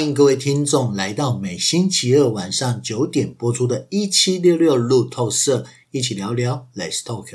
[0.00, 5.58] 欢迎各位听众来到每星期二晚上九点播出的《一七六六路透社》，
[5.90, 7.26] 一起聊聊，Let's talk。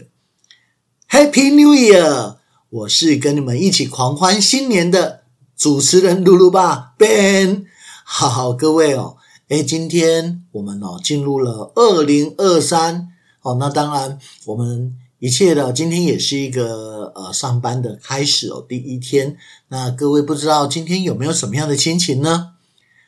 [1.08, 2.38] Happy New Year！
[2.72, 5.26] 我是跟你们一起狂欢新年的
[5.56, 7.66] 主持人露露吧 Ben。
[8.04, 9.18] 好好，各位哦，
[9.50, 13.10] 诶，今天我们哦进入了二零二三
[13.44, 14.98] 哦，那当然我们。
[15.20, 19.38] 一切的，今天也是一个呃上班的开始哦，第一天。
[19.70, 22.55] 那各位不知道今天有没有什么样的心情呢？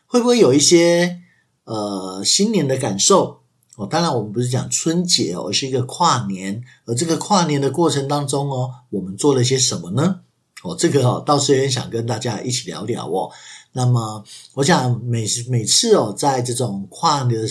[0.07, 1.21] 会不会有一些
[1.65, 3.41] 呃新年的感受？
[3.75, 6.63] 哦，当然我们不是讲春节哦，而是一个跨年。
[6.85, 10.21] 而这个跨年的过程当中哦，我们做了些什么呢？
[10.63, 13.29] 哦，这个哦倒是有点想跟大家一起聊聊哦。
[13.73, 14.23] 那么
[14.55, 17.41] 我想每每次哦，在这种跨年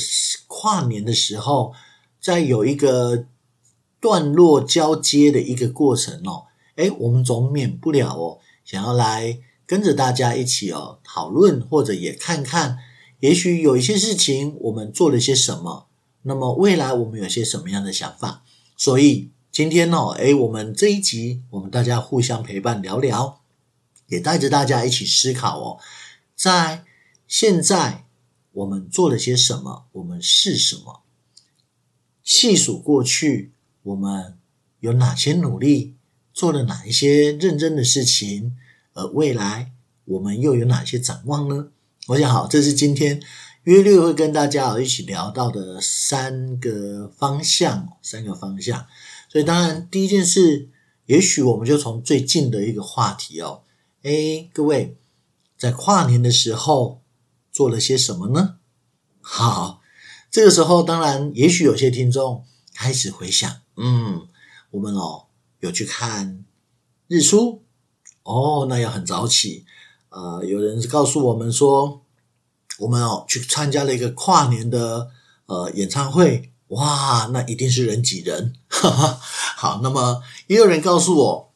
[0.48, 1.72] 跨年的时候，
[2.20, 3.26] 在有一个。
[3.98, 6.44] 段落交接的一个过程哦，
[6.76, 9.36] 诶，我们总免不了哦，想要来
[9.66, 12.78] 跟着大家一起哦讨论，或者也看看，
[13.20, 15.88] 也许有一些事情我们做了些什么，
[16.22, 18.44] 那么未来我们有些什么样的想法？
[18.76, 23.40] 所以今天哦，诶，我们这一集我们大家互相陪伴聊聊，
[24.06, 25.78] 也带着大家一起思考哦，
[26.34, 26.84] 在
[27.26, 28.06] 现在
[28.52, 29.86] 我们做了些什么？
[29.92, 31.02] 我们是什么？
[32.22, 33.52] 细数过去。
[33.82, 34.36] 我们
[34.80, 35.94] 有哪些努力，
[36.34, 38.56] 做了哪一些认真的事情，
[38.96, 39.72] 而未来
[40.06, 41.68] 我们又有哪些展望呢？
[42.08, 43.22] 我想好，这是今天
[43.64, 48.86] 约略会跟大家一起聊到的三个方向，三个方向。
[49.28, 50.70] 所以，当然第一件事，
[51.04, 53.64] 也许我们就从最近的一个话题哦，
[54.02, 54.96] 诶，各位
[55.58, 57.02] 在跨年的时候
[57.52, 58.56] 做了些什么呢？
[59.20, 59.82] 好，
[60.30, 63.60] 这个时候，当然，也许有些听众开始回想。
[63.76, 64.26] 嗯，
[64.70, 65.26] 我们哦
[65.60, 66.44] 有去看
[67.08, 67.65] 日出
[68.26, 69.64] 哦，那要很早起。
[70.08, 72.02] 呃，有人告诉我们说，
[72.78, 75.10] 我们哦去参加了一个跨年的
[75.46, 78.54] 呃演唱会，哇，那一定是人挤人。
[78.68, 79.20] 哈哈，
[79.56, 81.52] 好，那么也有人告诉我，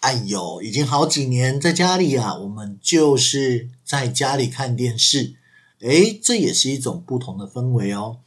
[0.00, 5.36] 哎呦，已经好几年在家里啊，我们就是在家里看电视，
[5.80, 8.18] 诶，这也是一种不同的氛围哦。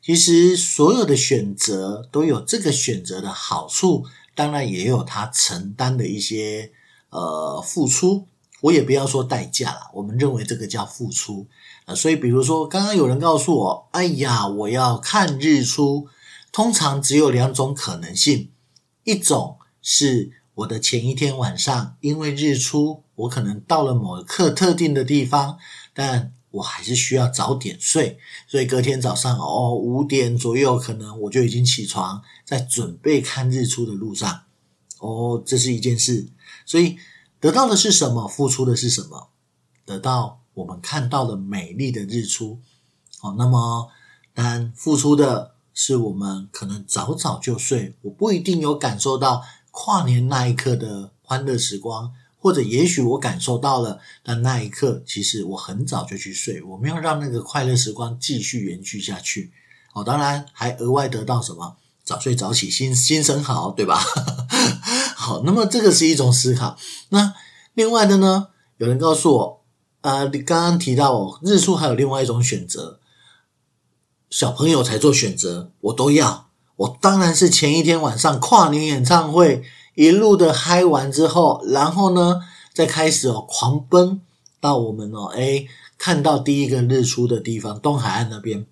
[0.00, 6.72] 其实所有的选择都有这个选择的好处，当然也有他承担的一些
[7.10, 8.26] 呃付出。
[8.60, 11.46] 我也不要说代价了，我们认为这个叫付出
[11.84, 11.94] 啊。
[11.94, 16.08] 所以比如说，刚刚有人告诉我，哎呀，我要看日出，
[16.50, 18.50] 通常只有两种可能性：
[19.04, 25.58] 一种是我的前一天晚上，因为日出，我可能到了某个特定的地方，
[25.94, 26.32] 但。
[26.50, 34.44] 我还是需要早点睡，所以隔天早上哦五点左右，可能我就已经起床，在准备看日出的路上。
[34.98, 36.26] 哦，这是一件事。
[36.68, 36.98] 所以
[37.40, 38.28] 得到的是什么？
[38.28, 39.30] 付出的是什么？
[39.86, 42.60] 得到我们看到了美丽的日出。
[43.22, 43.88] 哦，那么
[44.34, 52.12] 当然付出的是我们可能早早就睡，我不一定有感受到跨年那一刻的欢乐时光。
[52.40, 59.50] 或者也许我感受到了，但那一刻其实我很早就去睡，我们要让那个快乐时光继续延续下去。
[59.94, 61.76] 哦，当然还额外得到什么？
[62.08, 64.02] 早睡早起，心心神好，对吧？
[65.14, 66.78] 好，那么这个是一种思考。
[67.10, 67.34] 那
[67.74, 68.48] 另外的呢？
[68.78, 69.64] 有人告诉我，
[70.00, 72.98] 呃，你刚刚提到哦，日出还有另外一种选择，
[74.30, 76.48] 小朋友才做选择，我都要。
[76.76, 79.62] 我当然是前一天晚上跨年演唱会。
[79.94, 82.40] 一路的嗨完之后，然后呢，
[82.72, 84.22] 再开始哦狂奔
[84.62, 85.68] 到我们哦诶
[85.98, 88.64] 看到第一个日出的地方东海岸那边，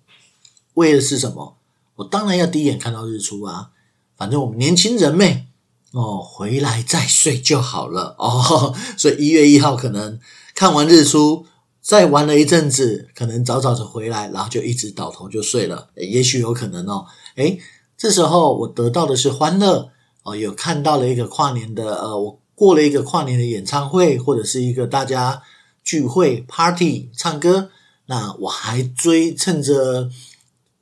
[0.73, 1.56] 为的是什么？
[1.97, 3.69] 我当然要第一眼看到日出啊！
[4.15, 5.45] 反正我们年轻人呗，
[5.91, 8.73] 哦回来再睡就好了哦。
[8.97, 10.19] 所以一月一号可能
[10.55, 11.45] 看完日出，
[11.81, 15.89] 再玩了一阵子，可能早早的回来，然后就一直倒头就睡了。
[15.95, 17.05] 也许有可能哦，
[17.35, 17.59] 诶
[17.97, 19.89] 这时候我得到的是欢乐。
[20.23, 25.41] 哦，有看到了一个跨年的，呃，我过了一个跨年的演唱会，或者是一个大家
[25.85, 27.69] 聚会 party 唱歌，
[28.07, 30.09] 那我还追，趁着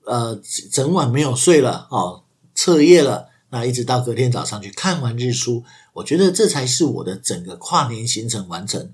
[0.05, 0.39] 呃
[0.71, 2.23] 整晚没有睡了，哦，
[2.53, 5.63] 彻夜了，那一直到隔天早上去看完日出，
[5.93, 8.91] 我觉得这才是我的整个跨年行程完成。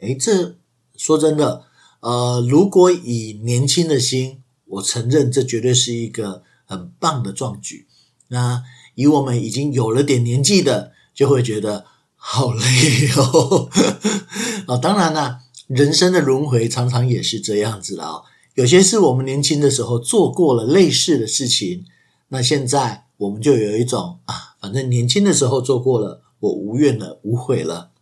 [0.00, 0.56] 诶，这
[0.96, 1.64] 说真的，
[2.00, 7.86] 呃，如果以年轻的心，我承认这绝对是一个很棒的壮举。
[8.28, 8.64] 那。
[8.98, 11.84] 以我们已经有了点年纪的，就会觉得
[12.16, 13.70] 好累哦。
[14.66, 15.38] 哦，当然啦，
[15.68, 18.24] 人生的轮回常常也是这样子的哦。
[18.58, 21.84] 有些是我们年轻的时候做过了类似的事情，
[22.30, 27.92] 那现在我们就有一种啊，反正年轻的时候做过了，我无怨了，无悔了。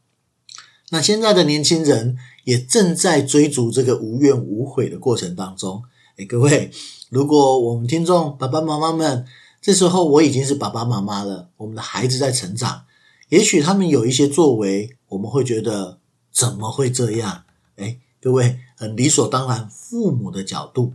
[0.88, 5.82] 那现在的年轻人也正在追逐这个无怨无悔的过程当中。
[6.16, 6.70] 诶，各位，
[7.10, 9.26] 如果我们听众爸爸妈妈们，
[9.60, 12.86] 这时候我已经是爸爸妈妈了，我们的孩子在成长，
[13.28, 15.98] 也许他们有一些作为，我们会觉得
[16.32, 17.42] 怎么会这样？
[17.76, 20.94] 诶，各位，很理所当然，父母的角度。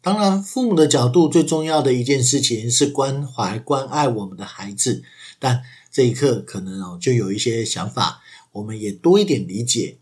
[0.00, 5.02] 当然，父母的角度最重要的一件事情是关怀、关爱我们的孩子。
[5.38, 8.20] 但这一刻，可能哦，就有一些想法，
[8.52, 9.98] 我们也多一点理解。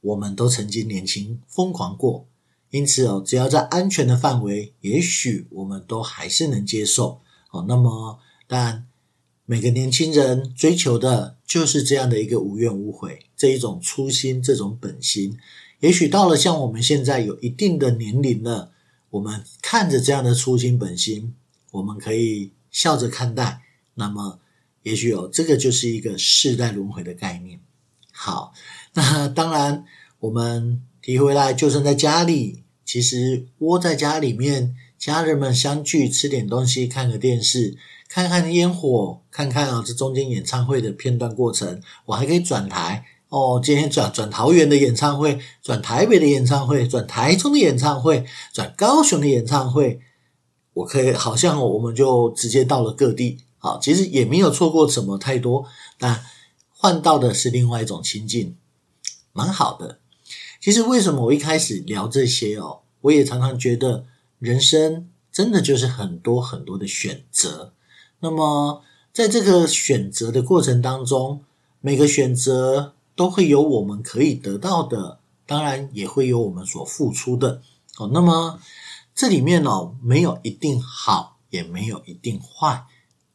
[0.00, 2.26] 我们都曾经年轻疯狂过，
[2.70, 7.20] 因此哦，只要在安全的范围，也许我们都还是能接受
[7.50, 7.66] 哦。
[7.68, 8.86] 那么，但
[9.46, 15.38] 每个年轻人追求的就是这样的一个无怨无悔，这一种初心，这种本心。
[15.82, 18.70] 也许到了像我们现在有一定的年龄了。
[19.10, 21.34] 我们看着这样的初心本心，
[21.70, 23.60] 我们可以笑着看待。
[23.94, 24.38] 那么，
[24.84, 27.60] 也许有，这个就是一个世代轮回的概念。
[28.10, 28.54] 好，
[28.94, 29.84] 那当然，
[30.20, 37.76] 我们提回来，就算在家里，其实窝在家里面，家人们相聚，吃点东西，看个电视，
[38.08, 43.04] 看看烟火，看看啊，这中间演唱会的片段过程，我还可以转台。
[43.32, 50.02] 哦，今天转转桃园的演唱会，转台北的演唱会，转台中的演唱会，转高雄的演唱会，
[50.74, 53.38] 我可以好像我们就直接到了各地。
[53.56, 55.64] 好，其实也没有错过什么太多，
[55.98, 56.22] 但
[56.68, 58.54] 换到的是另外一种情境，
[59.32, 59.98] 蛮好的。
[60.60, 64.04] 其实为什么我一开始聊这些哦，我也常常觉得
[64.40, 67.72] 人生真的就是很多很多的选择。
[68.20, 71.42] 那么在这个选择的过程当中，
[71.80, 72.92] 每个选择。
[73.14, 77.62] 都会有我们可以得到的，当然也会有我们所付出的。
[77.98, 78.60] 哦，那么
[79.14, 82.84] 这里面哦，没有一定好，也没有一定坏，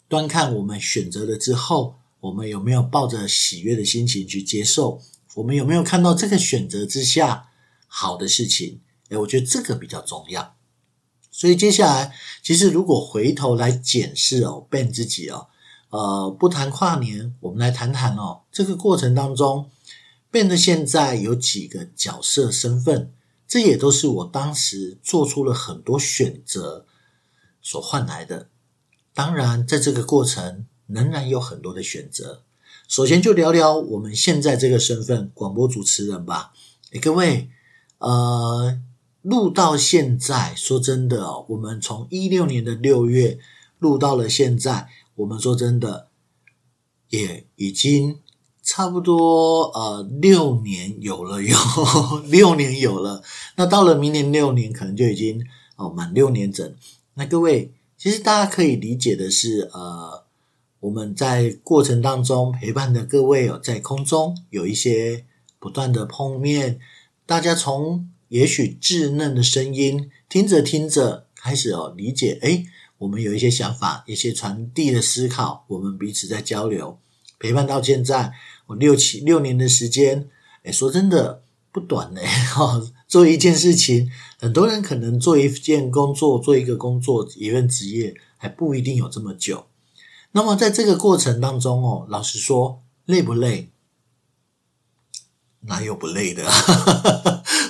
[0.08, 5.00] 端看我们选择了之后，我们有没有抱着喜悦的心情去接受，
[5.36, 7.50] 我们有没有看到这个选择之下
[7.88, 8.82] 好的事情？
[9.10, 10.56] 诶，我觉得这个比较重要。
[11.32, 15.48] 所以接下来，其实如果回头来检视哦，Ben 自己哦。
[15.90, 18.42] 呃，不谈跨年，我们来谈谈哦。
[18.52, 19.70] 这个过程当中，
[20.30, 23.14] 变得现在有几个角色身份，
[23.48, 26.86] 这也都是我当时做出了很多选择
[27.62, 28.50] 所换来的。
[29.14, 32.44] 当然，在这个过程仍然有很多的选择。
[32.90, 36.52] 首先，就聊聊我们现在这个身份——广播主持人吧。
[36.92, 37.50] 诶，各位，
[38.00, 38.78] 呃，
[39.22, 43.40] 录到现在，说真的哦，我们从一六年的六月
[43.80, 44.90] 录到了现在。
[45.18, 46.10] 我们说真的，
[47.10, 48.20] 也已经
[48.62, 51.58] 差不多呃六年有了，有
[52.30, 53.24] 六年有了。
[53.56, 55.44] 那到了明年六年，可能就已经
[55.76, 56.76] 哦满六年整。
[57.16, 60.24] 那各位，其实大家可以理解的是，呃，
[60.82, 65.26] 我们在过程当中陪伴的各位哦，在空中有一些
[65.58, 66.80] 不断的碰面，
[67.26, 72.68] 大家从也许稚嫩的声音听着听着开始哦理解，诶
[73.00, 77.00] 我们有一些想法，一些传递的思考，我们彼此在交流，
[77.40, 78.34] 陪伴到现在，
[78.66, 80.28] 我六七六年的时间，
[80.64, 82.26] 诶，说真的不短嘞。
[82.26, 89.68] 哈， 做一件事情，很多人可能做一件工作，做一个工作，一份职业，还不一定有这么久。
[90.32, 93.70] 那么在这个过程当中哦，老实说，累不累？
[95.62, 96.46] 哪有不累的？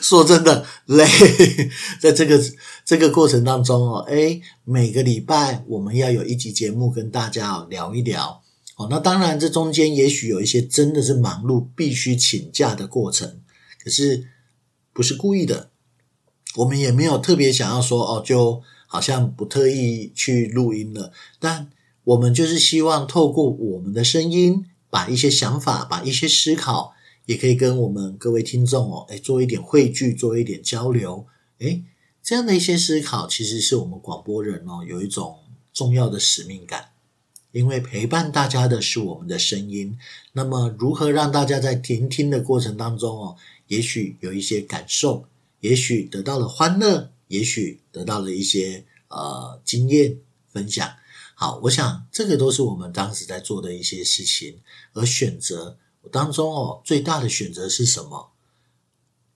[0.08, 1.06] 说真的，累。
[2.00, 2.42] 在这个
[2.86, 8.42] 这个过程当中哦，诶，每个礼拜我们要有一集节目跟大家聊一聊
[8.78, 8.88] 哦。
[8.90, 13.42] 那当然，这中间也许有一些真的是忙碌，必须请假的过程。
[13.84, 14.30] 可是
[14.94, 15.72] 不是故意的，
[16.56, 21.12] 我们也没有特别想要说哦，就好像不特意去录音了。
[21.38, 21.70] 但
[22.06, 26.94] 我们就是希望透过我们的声音，把一些想法，把一些思考。
[27.28, 31.28] 也可以跟我们各位听众哦，诶，做一点汇聚，做一点交流，
[31.60, 31.84] 诶，
[32.24, 35.38] 这样的一些思考，其实是我们广播人哦，有一种
[35.74, 36.92] 重要的使命感，
[37.52, 40.00] 因为陪伴大家的是我们的声音。
[40.32, 43.36] 那么，如何让大家在聆听的过程当中哦，
[43.68, 45.26] 也许有一些感受，
[45.60, 50.18] 也许得到了欢乐，也许得到了一些呃经验
[50.48, 50.90] 分享。
[51.36, 54.62] 好，我想这个都是我们当时在做的一些事情，
[54.94, 55.78] 而选择。
[56.12, 58.32] 当中哦，最大的选择是什么？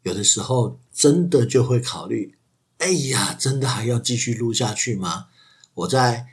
[0.04, 2.36] 有的时候真的就会考虑，
[2.80, 5.28] 哎呀，真的还要继续录下去吗？
[5.74, 6.26] 我在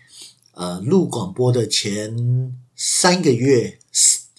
[0.53, 3.79] 呃录广播的前三个月，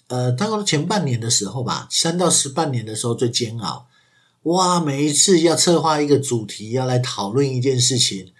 [0.08, 3.86] 呃，大概前半年的时候吧，三到十半年的时候最煎熬。
[4.42, 8.32] 哇，每一次要策划一个主题，要来讨论一件事情，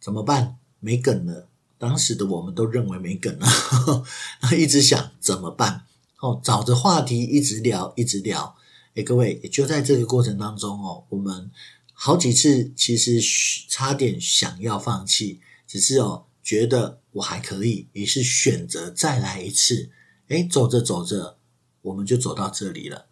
[0.00, 0.56] 怎么办？
[0.80, 1.48] 没梗了。
[1.76, 4.04] 当时的我们都认为没梗了，呵
[4.40, 5.82] 呵，一直想怎么办？
[6.24, 8.56] 哦，找着话题一直聊，一直聊，
[8.94, 11.50] 哎，各位，也就在这个过程当中哦，我们
[11.92, 13.20] 好几次其实
[13.68, 19.90] 差点想要放弃，只是哦觉得我还可以，于是选择再来一次。
[20.28, 21.36] 哎，走着走着，
[21.82, 23.04] 我们就走到这里了。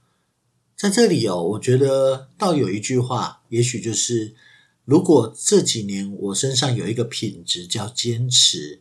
[0.75, 4.35] 在这里哦，我觉得倒有一句话，也许就是：
[4.87, 8.81] 如果这几年我身上有一个品质叫坚持，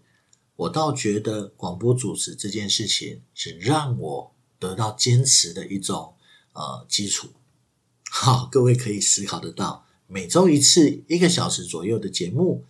[0.61, 6.13] 我倒觉得广播主持这件事情是让我得到坚持的一种。
[6.53, 7.29] 呃，基础
[8.11, 12.65] 好，各位可以思考得到，每周一次一个小时左右的节目，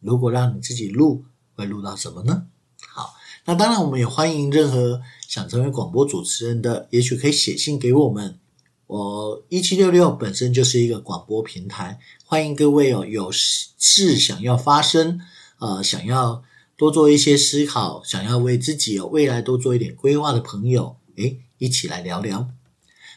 [0.00, 2.46] 如果让你自己录，会录到什么呢？
[2.88, 8.40] 好，那当然，我们也欢迎任何想成为广播主持人的，也许可以写信给我们。
[8.86, 15.20] 我一七六六本身就是一个广播平台，欢迎各位哦，有事想要发声，
[15.58, 16.42] 呃，想要
[16.80, 22.48] 多做一些思考，想要为自己有未来多做一点规划的朋友，诶，一起来聊聊。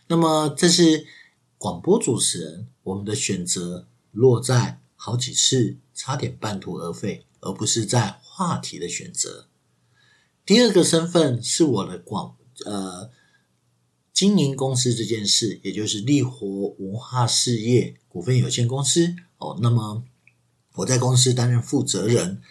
[0.08, 1.08] 那么，这是
[1.58, 9.48] 广播主持人，我们的选择落在好几次差点半途而废，而不是在话题的选择。
[10.46, 13.10] 第二个身份是我的广呃
[14.12, 19.58] 经营公司这件事，也就是力活文化事业股份有限公司哦。
[19.62, 20.04] 那么
[20.76, 22.42] 我在公司担任负责人，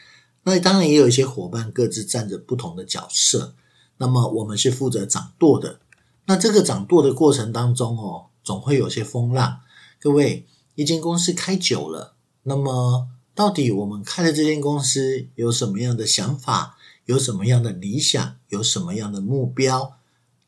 [0.44, 3.54] 那当然也有一些伙伴各自站着不同的角色。
[3.98, 5.78] 那么我们是负责掌舵的。
[6.26, 9.60] 那这个掌舵的过程当中哦，总会有些风浪。
[10.00, 16.76] 各位，一间公司开久了，那么到底我们开的这间公司有什么样的想法？
[17.06, 18.36] 有什么样的理想？
[18.48, 19.98] 有什么样的目标？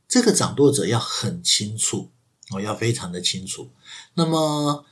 [0.08, 2.10] 这个掌舵者要很清楚，
[2.52, 3.70] 我要非常的清楚。
[4.14, 4.84] 那么，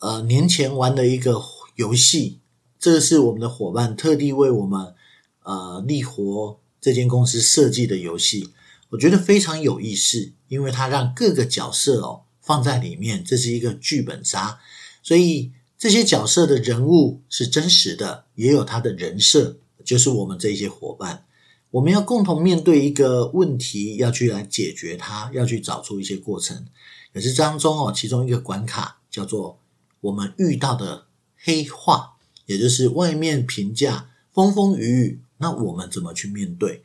[0.00, 1.40] 呃，年前玩的一个
[1.76, 2.40] 游戏，
[2.84, 4.94] 这个是我们的伙伴特地为我们
[5.42, 8.50] 呃立活这间公司设计的游戏。
[8.90, 14.60] 我觉得非常有意思，因为它让各个角色哦放在里面，这是一个剧本杀，
[15.02, 21.24] 所以这些角色的人物是真实的，也有他的人设，就是我们这些伙伴，
[21.70, 26.66] 我们要共同面对一个问题，要去来解决它，要去找出一些过程。
[27.14, 29.58] 可是当中哦，其中一个关卡叫做
[30.02, 31.06] 我们遇到的
[31.38, 32.13] 黑话，
[32.46, 36.82] 也就是外面评价风风雨雨，那我们怎么去面对？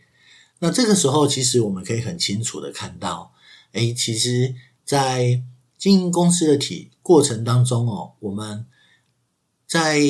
[0.60, 3.34] 那这个时候，其实我们可以很清楚的看到，
[3.72, 5.42] 诶，其实，在
[5.78, 8.66] 经营公司的体过程当中哦，我们
[9.66, 10.02] 在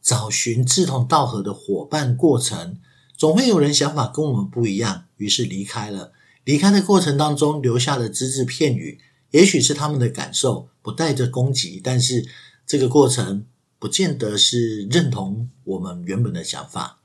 [0.00, 2.78] 找寻志同道合的伙伴过程，
[3.16, 6.12] 总会有人想法跟我们不一样，于是离开了。
[6.44, 12.26] 离开的过程当中，留下了只字片语，也许是他们的感受，不带着攻击，但是
[12.66, 13.46] 这个过程
[13.82, 17.00] 不见得是认同我们原本的想法。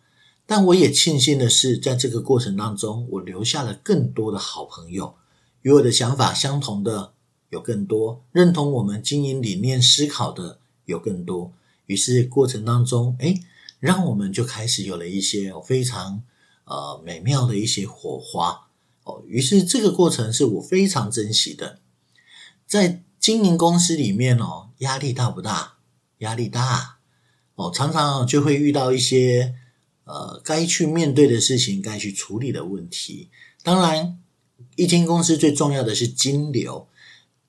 [0.46, 5.16] 但我也庆幸的是，在这个过程当中，我留下了更多的好朋友，
[5.64, 7.14] 与我的想法相同的
[7.50, 11.52] 有更多，认同我们经营理念思考的有更多。
[11.88, 13.42] 于是过程当中，诶，
[13.80, 16.22] 让我们就开始有了一些非常
[16.66, 18.68] 呃美妙的一些火花
[19.04, 19.24] 哦。
[19.26, 21.80] 于是这个过程是我非常珍惜的。
[22.68, 25.77] 在经营公司里面哦，压力大不大？
[26.20, 27.00] 压力大
[27.56, 29.56] 哦，常常就会遇到一些。
[30.10, 33.30] 呃，该去面对的事情，该去处理的问题。
[33.62, 34.18] 当然，
[34.78, 36.88] 一间公司最重要的是金流。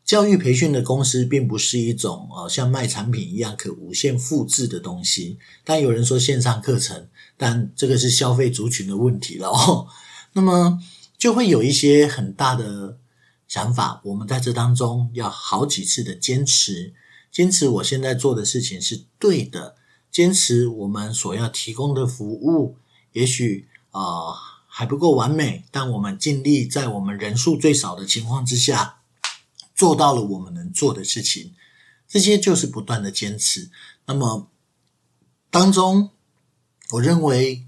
[0.05, 5.39] 教育培训的公司并不是一种呃像卖产品一样可无限复制的东西。
[5.63, 7.07] 但有人说线上课程，
[7.37, 9.87] 但这个是消费族群的问题了哦。
[10.35, 10.81] 那么
[11.17, 12.99] 就会有一些很大的
[13.47, 14.01] 想法。
[14.03, 16.93] 我们在这当中要好几次的坚持，
[17.31, 19.77] 坚持我现在做的事情是对的。
[20.11, 22.79] 坚持我们所要提供的服务，
[23.13, 29.01] 也许啊、呃、还不够完美，但我们尽力在我们人数最少的情况之下，
[29.75, 31.55] 做到了我们能做的事情。
[32.09, 33.71] 这些就是不断的坚持。
[34.07, 34.51] 那么
[35.51, 36.11] 当中，
[36.93, 37.67] 我认为，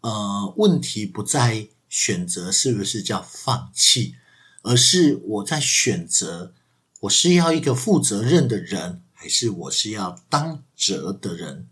[0.00, 4.16] 呃，问题不在选择是不是叫放弃，
[4.62, 6.54] 而是我在选择，
[7.00, 9.02] 我是要一个负责任的人。
[9.18, 11.68] 还是我是要当责的人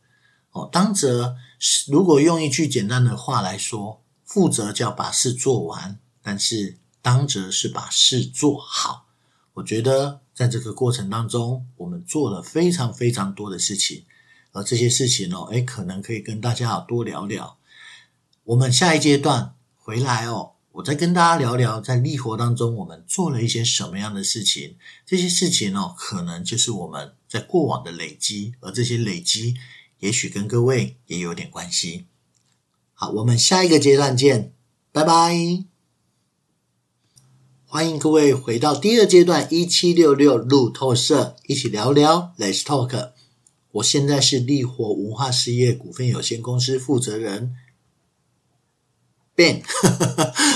[0.53, 1.37] 哦，当责
[1.87, 9.07] 如果用一句简单的话来说，负责叫把事做完，但是当责是把事做好。
[9.53, 14.07] 我觉得在这个过程当中，我们做了非常非常多的事情，
[14.53, 17.59] 而这些事情哦，诶，可能可以跟大家多聊聊。
[18.45, 20.54] 我们下一阶段回来哦。
[20.75, 24.75] 我再跟大家聊聊，在力活当中，我们做了一些什么样的事情？
[25.07, 29.55] 这些事情哦，可能就是我们在过往的累积，而这些累积，
[30.01, 32.07] 也许跟各位也有点关系。
[32.93, 34.53] 好，我们下一个阶段见，
[34.91, 35.65] 拜拜。
[37.67, 43.13] 欢迎各位回到第二阶段一七六六路透社，一起聊聊 Let's Talk。
[43.71, 47.55] 我现在是力活文化事业股份有限公司负责人
[49.37, 49.63] Ben。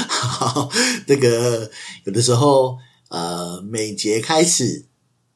[0.08, 0.68] 好，
[1.06, 1.70] 这个
[2.04, 4.86] 有的时候呃，每节开始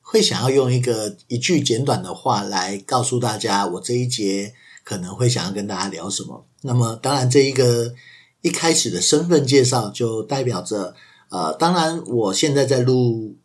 [0.00, 6.46] 会想要用一个一句简短的话来告诉大家，我这一节可能会想要跟大家聊什么。
[6.62, 7.94] 那么，当然这一个
[8.42, 10.94] 一开始的身份介绍就代表着。
[11.30, 13.38] 呃，当然，我现在在录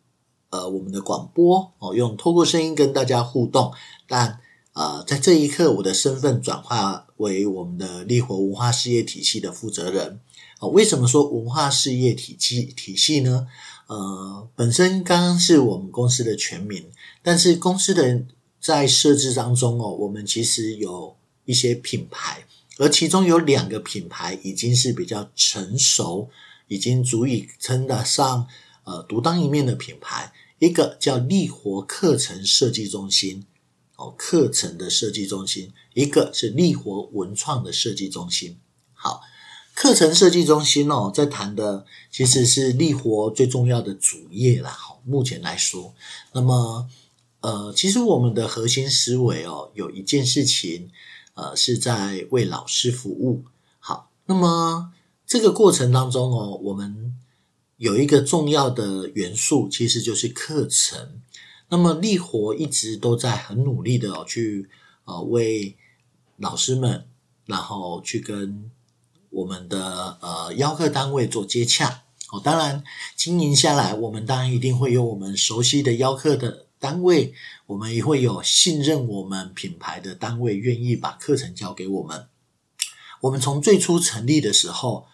[0.50, 3.72] 呃我们的广播哦，用透过声音跟大家互动。
[4.06, 4.40] 但
[4.78, 10.20] 呃，在这一刻，我的身份转化为我们的力活文化事业体系的负责人。
[10.60, 13.48] 啊，为什么说文化事业体系体系呢？
[13.88, 16.84] 呃，本身刚刚是我们公司的全名，
[17.24, 18.24] 但是公司的
[18.60, 22.44] 在设置当中哦，我们其实有一些品牌，
[22.78, 26.30] 而其中有两个品牌已经是比较成熟。
[26.70, 28.46] 已经足以称得上
[28.84, 33.46] 呃独当一面的品牌，一个叫力活课程设计中心
[33.98, 38.56] 哦，课程的设计中心；一个是力活文创的设计中心。
[38.94, 39.20] 好，
[39.74, 44.70] 课程设计中心哦，在谈的其实是力活最重要的主业啦。
[44.70, 45.94] 好，目前来说，
[46.32, 46.88] 那么
[47.40, 50.90] 呃，其实我们的核心思维哦，有一件事情
[51.34, 53.44] 呃，是在为老师服务。
[53.80, 54.92] 好，那么。
[55.26, 57.14] 这个过程当中哦，我们
[57.76, 61.20] 有一个重要的元素，其实就是课程。
[61.68, 64.68] 那么力活一直都在很努力的去
[65.04, 65.76] 呃为
[66.36, 67.06] 老师们，
[67.46, 68.70] 然后去跟
[69.30, 72.04] 我们的呃邀课单位做接洽。
[72.30, 72.82] 哦，当然
[73.16, 77.34] 经营下来，我们当然一定会有我们熟悉的邀课的单位，
[77.66, 82.26] 我们也会有信任我们品牌的单位，愿意把课程交给我们。
[83.22, 85.06] 我们从最初成立的时候。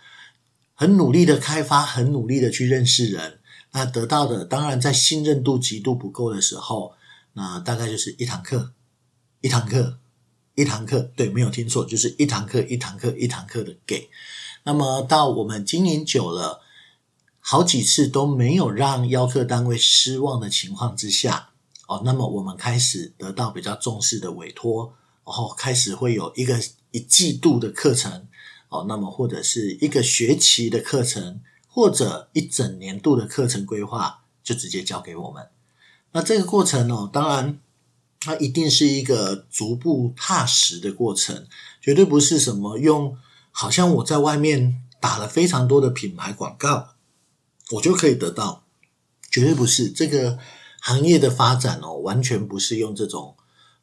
[0.76, 3.38] 很努力的开发，很努力的去认识人，
[3.74, 6.94] 那得到的当然在信任度极度不够的时候，
[7.32, 8.72] 那大概就是一堂课，
[9.40, 9.98] 一堂课，
[10.54, 14.08] 一堂课，对，没有听错，就是一堂课，一堂课，一堂课的给。
[14.62, 16.60] 那么到我们经营久了，
[17.40, 21.50] 好几次都没有让邀课单位失望的情况之下，
[21.88, 24.94] 哦，那么我们开始得到比较重视的委托，
[25.26, 26.60] 然后开始会有一个
[26.92, 28.28] 一季度的课程。
[28.68, 31.40] 哦，那么或者是一个学期的课程，
[31.74, 35.48] 或者一整年度的课程规划，就直接交给我们。
[36.12, 37.58] 那这个过程哦，当然
[38.20, 41.48] 它一定是一个逐步踏实的过程，
[41.80, 43.18] 绝对不是什么用，
[43.50, 46.90] 好像我在外面打了非常多的品牌广告，
[47.72, 48.62] 我就可以得到，
[49.28, 49.88] 绝对不是。
[49.88, 50.38] 这个
[50.80, 53.34] 行业的发展哦，完全不是用这种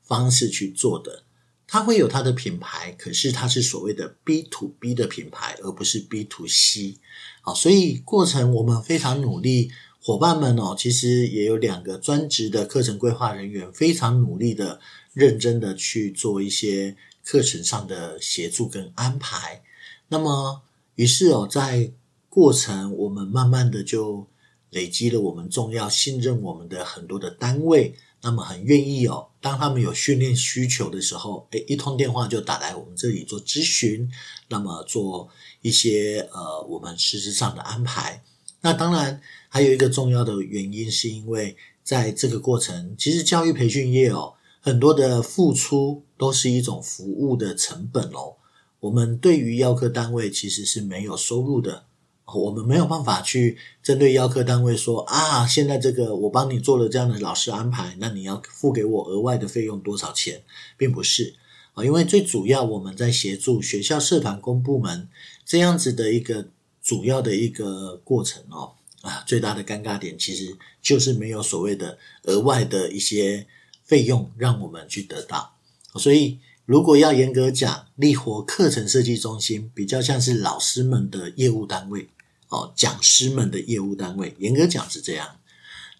[0.01, 1.23] 方式去做的。
[1.71, 6.97] 它会有它的品牌，可是它是所谓的 B to B 的品牌，而不是 B to C。
[7.39, 14.81] 好，所以过程我们非常努力，伙伴们哦，其实也有两个专职的课程规划人员，非常努力的、
[15.13, 19.63] 认真的去做一些课程上的协助跟安排。
[20.09, 20.63] 那么，
[20.95, 21.89] 于是哦，在
[22.27, 24.27] 过程我们慢慢的就
[24.71, 27.95] 累积了我们重要、信任我们的很多的单位。
[28.21, 34.09] 那么很愿意哦，当他们有训练需求的时候，诶，一通电话就打来我们这里做咨询，
[34.49, 35.29] 那么做
[35.61, 38.23] 一些呃我们实质上的安排。
[38.61, 48.35] 那当然还有一个重要的原因，是因为在这个过程，其实教育培训业哦，很多的付出都是一种服务的成本哦。
[48.81, 51.85] 我们对于要课单位其实是没有收入的。
[52.33, 60.41] 我们没有办法去针对邀课单位说啊，现在这个我帮你做了这样的老师安排，那你要付给我额外的费用多少钱，
[60.77, 61.35] 并不是
[61.73, 65.07] 啊，因为最主要我们在协助学校社团公部门
[65.45, 66.47] 这样子的一个
[66.81, 73.47] 主要的一个过程哦啊，最大的尴尬点其实就是没有所谓的额外的一些
[73.83, 75.55] 费用让我们去得到，
[75.95, 76.39] 所以。
[76.63, 82.07] 如果要严格讲，立活课程设计中心比较像是老师们的业务单位
[82.51, 85.39] 哦，讲师们的业务单位，严格讲是这样。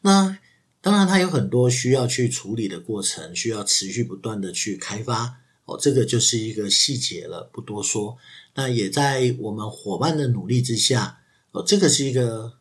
[0.02, 0.38] 那
[0.82, 8.18] 当然，它有很多需要去处理的过程，需要持续不断的去开发哦，这个就是一个细节了，不多说。
[8.56, 12.58] 那也在我们伙伴的努力之下哦，这个是一个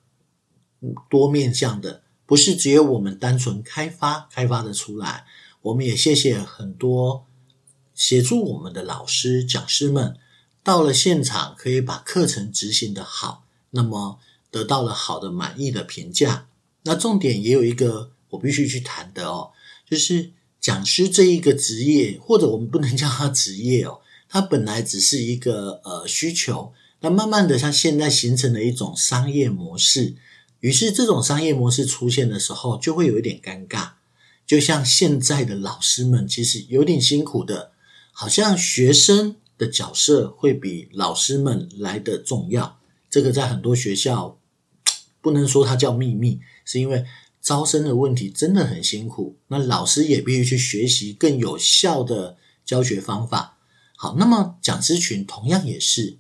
[1.10, 5.26] 多面向的，不是只有我们单纯开发开发的出来。
[5.62, 7.26] 我们也谢谢很多。
[7.92, 10.16] 协助我们的老师、讲师们
[10.62, 14.18] 到了现场，可以把课程执行的好，那么
[14.50, 16.48] 得到了好的满意的评价。
[16.82, 19.50] 那重点也有一个我必须去谈的哦，
[19.88, 20.30] 就是
[20.60, 30.16] 讲师这一个职业，或者我们不能叫他职业哦，他本来只是一个呃需求，那慢慢的，像现在形成了一种商业模式。
[30.60, 33.92] 于是这种商业模式出现的时候，就会有一点尴尬。
[34.46, 37.72] 就像现在的老师们，其实有点辛苦的，
[38.12, 42.79] 好像学生的角色会比老师们来得重要。
[43.10, 44.38] 这个在很多学校
[45.20, 47.04] 不能说它叫秘密，是因为
[47.42, 49.36] 招生的问题真的很辛苦。
[49.48, 53.58] 那老师也必须去学习更有效的教学方法。
[53.96, 56.18] 好，那么讲师群同样也是，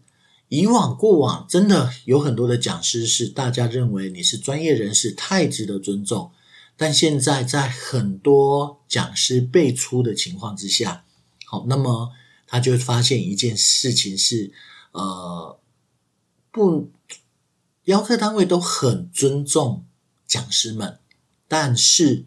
[0.48, 6.32] 以往过往真的有很多的讲师是大家认为你是专业人士，太值得尊重。
[6.76, 11.04] 但现在在很多讲师辈出的情况之下，
[11.44, 12.10] 好，那么
[12.46, 14.50] 他就发现一件事情是，
[14.92, 15.59] 呃，
[16.50, 16.90] 不，
[17.84, 19.84] 邀课单位都很尊重
[20.26, 20.98] 讲师们，
[21.48, 22.24] 但是，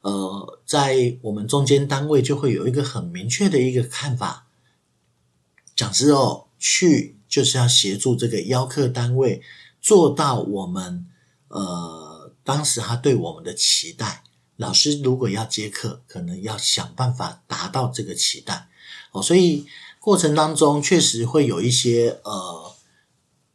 [0.00, 4.46] 呃，在我们中间单位就会有一个很明确的一个看法，
[5.74, 9.42] 讲师哦，去就是要协助这个邀课单位
[9.80, 11.06] 做到我们，
[11.48, 12.10] 呃。
[12.44, 14.24] 当时他对我们的期待，
[14.56, 18.66] 老师如果要接课，可能要想办法达到这个期待
[19.12, 19.22] 哦。
[19.22, 19.64] 所以
[20.00, 22.71] 过程当中确实会有一些呃，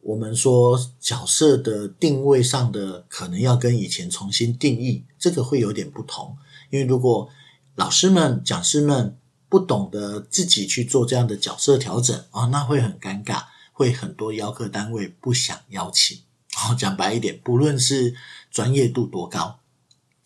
[0.07, 6.37] 我们说角色的定位上的可能要跟以前重新定义，这个会有点不同。
[6.69, 7.29] 因为如果
[7.75, 9.17] 老师们、讲师们
[9.49, 13.43] 不懂得自己去做这样的角色调整啊，那会很尴尬，
[13.73, 16.19] 会很多邀客单位不想邀请。
[16.55, 18.15] 哦，讲白一点，不论是
[18.49, 19.59] 专业度多高，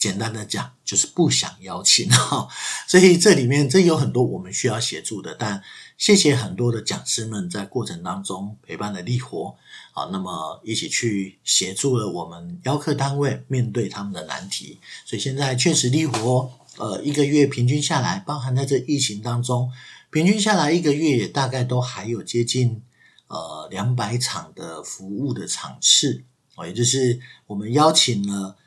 [0.01, 2.47] 简单的讲就是不想邀请哈，
[2.89, 5.61] 所以这里面这有很多我们需要协助的，但
[5.95, 9.55] 谢谢很多的讲师们在过程当中陪伴了力活，
[9.93, 19.71] 好，那么一起去协助了我们邀客单位面对他们的难题，所以现在确实力活，呃，一个月平均下来，包含在这疫情当中，
[20.09, 22.81] 平均下来一个月也大概都还有接近
[23.27, 26.23] 呃两百场的服务的场次。
[26.55, 26.65] 哦。
[26.65, 28.57] 也就是我们邀请了，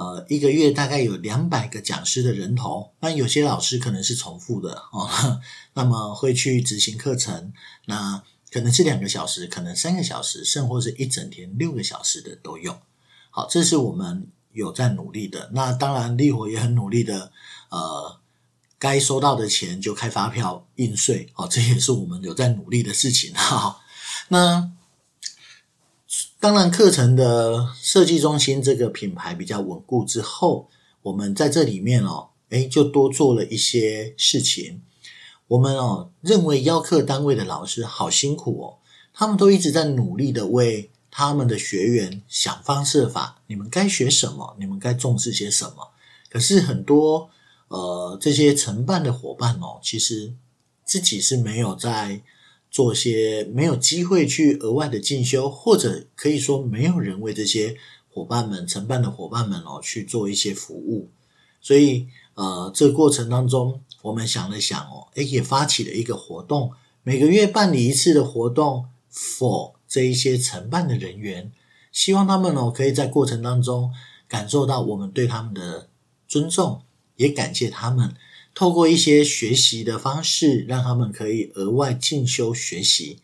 [0.00, 5.06] 呃，一个月大概有两百个讲师的人头，那有些老师可能是重复的哦，
[5.76, 7.52] 那么会去执行课程，
[7.84, 12.78] 那可能是两个小时，可能三个小时，甚或是一整天六个小时的都有。
[13.28, 15.50] 好，这是我们有在努力的。
[15.52, 17.30] 那当然，力活也很努力的，
[17.68, 18.18] 呃，
[18.78, 23.82] 该收到的钱就开发票应税，哦，这也是我们有在努力的事情哈。
[24.28, 24.72] 那。
[26.40, 30.70] 当然，课程的设计中心这个品牌比较稳固之后，
[31.02, 34.80] 我们在这里面哦，诶，就多做了一些事情。
[35.48, 38.78] 我们哦，认为邀课单位的老师好辛苦哦，
[39.12, 43.42] 他们都一直在努力的为他们的学员想方设法。
[43.48, 44.56] 你们该学什么？
[44.58, 45.90] 你们该重视些什么？
[46.30, 47.28] 可是很多
[47.68, 50.32] 呃，这些承办的伙伴哦，其实
[50.86, 52.22] 自己是没有在。
[52.70, 57.76] 做些没有机会去额外的进修，或者可以说没有人为这些
[58.08, 61.08] 伙伴们承办的伙伴们哦去做一些服务，
[61.60, 71.52] 所以呃，这个过程当中，我们想了想哦，诶，也发起了一个活动，每个月办理一次的活动，for 这一些承办的人员，
[71.90, 73.92] 希望他们哦可以在过程当中
[74.28, 75.88] 感受到我们对他们的
[76.28, 76.82] 尊重，
[77.16, 78.14] 也感谢他们。
[78.60, 83.22] 透过一些学习的方式，让他们可以额外进修学习。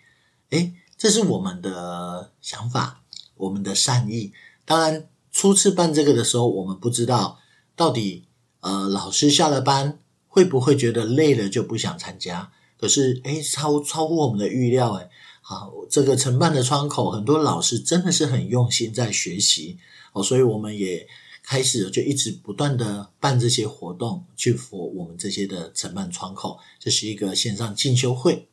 [0.48, 3.02] 诶，这是我们的想法，
[3.34, 4.32] 我们的善意。
[4.64, 7.38] 当然，初次办这个的时候，我们不知道
[7.76, 8.24] 到底
[8.60, 12.50] 呃，老师下了班会不会觉得累了就不想参加。
[12.78, 15.10] 可是，诶，超超乎我们的预料，诶，
[15.42, 19.76] 好，这个承办的窗口，很多老师真的是很用心在学习
[20.14, 21.06] 哦，所以我们也。
[21.46, 26.58] 开始就一直不断的办这些活动，去服我们这些的承办窗口。
[26.80, 28.48] 这是一个线上进修会，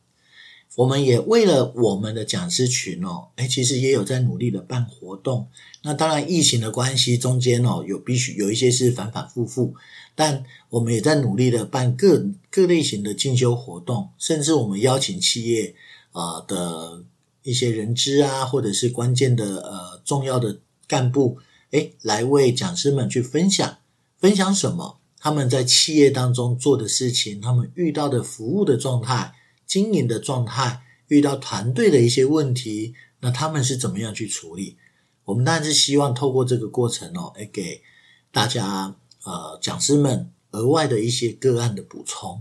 [0.76, 5.48] 我们也为了我们的讲师群哦，诶，其实也有在努力的办活动。
[5.82, 9.74] 那当然疫情的关系，中间哦有必须有一些是反反复复，
[10.14, 15.74] 但我们也在努力的办各各类型的进修活动，甚至我们邀请企业
[16.12, 17.04] 呃的
[17.42, 21.38] 一些人资啊，或者是关键的呃重要的干部。
[21.74, 23.78] 诶，来为讲师们去分享，
[24.16, 25.00] 分享什么？
[25.18, 29.34] 他们在企业当中做的事情，他们遇到的服务的状态、
[29.66, 34.76] 经营的状态，遇到团队的一些问题，那他们是怎么样去处理？
[35.24, 37.82] 我们当然是希望透过这个过程哦，诶，给
[38.30, 42.40] 大家呃讲师们额外的一些个案的补充。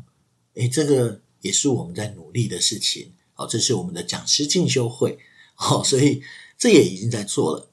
[0.54, 3.13] 诶，这个也是我们在努力的事情。
[3.34, 5.17] 好，这是我们的讲师进修会。
[5.56, 6.22] 好，所以
[6.56, 7.69] 这也已经在做了。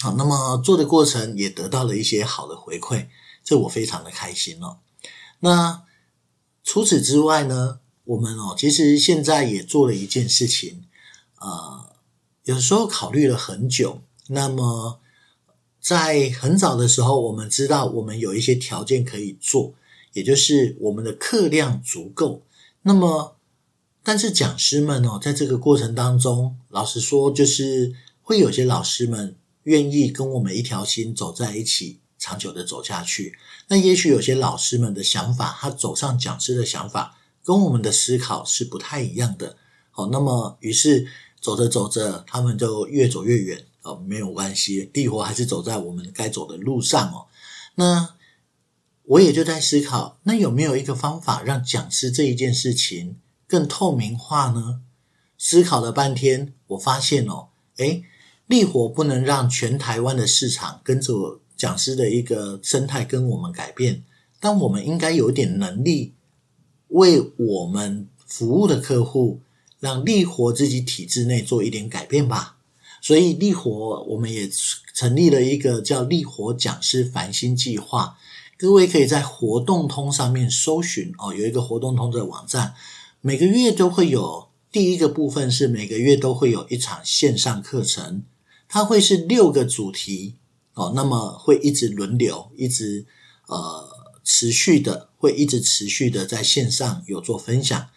[0.00, 3.06] 好，那么做的过程也得到了一些好的回馈，
[3.42, 4.78] 这我非常的开心哦。
[5.40, 5.82] 那
[6.62, 10.84] 除此之外呢，我们哦，其实现在也做了一件事情，
[11.40, 11.94] 呃，
[12.44, 14.02] 有时候考虑了很久。
[14.28, 15.00] 那么
[15.80, 19.72] 在很早的时候，我们知道我们有一些条件可以做，
[20.12, 22.42] 也就是我们的课量足够。
[22.82, 23.36] 那么，
[24.02, 33.38] 但是讲师们哦，在这个过程当中，老实说，就是会有些老师们愿意跟我们一条心走在一起，长久的走下去。
[33.68, 39.56] 那也许有些老师们的想法，他走上讲师的想法，跟我们的思考是不太一样的。
[39.90, 41.06] 好，那么于是
[41.40, 43.64] 走着走着，他们就越走越远。
[43.82, 47.26] 哦，没有关系，地活还是走在我们该走的路上哦。
[47.76, 48.16] 那
[49.04, 54.80] 我也就在思考，那有没有一个方法让讲师这一件事情更透明化呢？
[55.38, 58.02] 思考了半天，我发现哦，诶，
[58.46, 64.04] 力活不能让全台湾的市场跟着讲师的一个生态跟我们改变，
[64.38, 66.14] 但我们应该有点能力
[66.88, 69.40] 为我们服务的客户，
[69.80, 72.56] 让力活自己体制内做一点改变吧。
[73.00, 74.48] 所以力活，我们也
[74.94, 78.16] 成立了一个叫力活讲师繁星计划。
[78.56, 82.74] 各位可以在活动通上面搜寻哦，有一个活动通的网站，
[83.20, 84.48] 每个月都会有。
[84.72, 88.24] 第一个部分是每个月都会有一场线上课程，
[88.68, 90.34] 它会是六个主题
[90.74, 93.06] 哦，那么会一直轮流，一直
[93.46, 93.88] 呃
[94.24, 97.88] 持续的，会一直持续的在线上有做分享。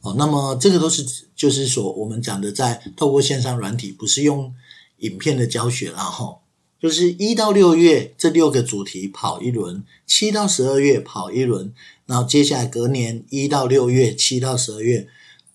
[0.00, 4.54] 哦，那么这个都是就是说我们讲的，在透过线上软体，不是用
[4.98, 6.40] 影片的教学，然后
[6.80, 11.74] 就是一到六月这六个主题跑一轮，七到十二月跑一轮，
[12.06, 15.08] 然后接下来隔年一到六月，七到十二月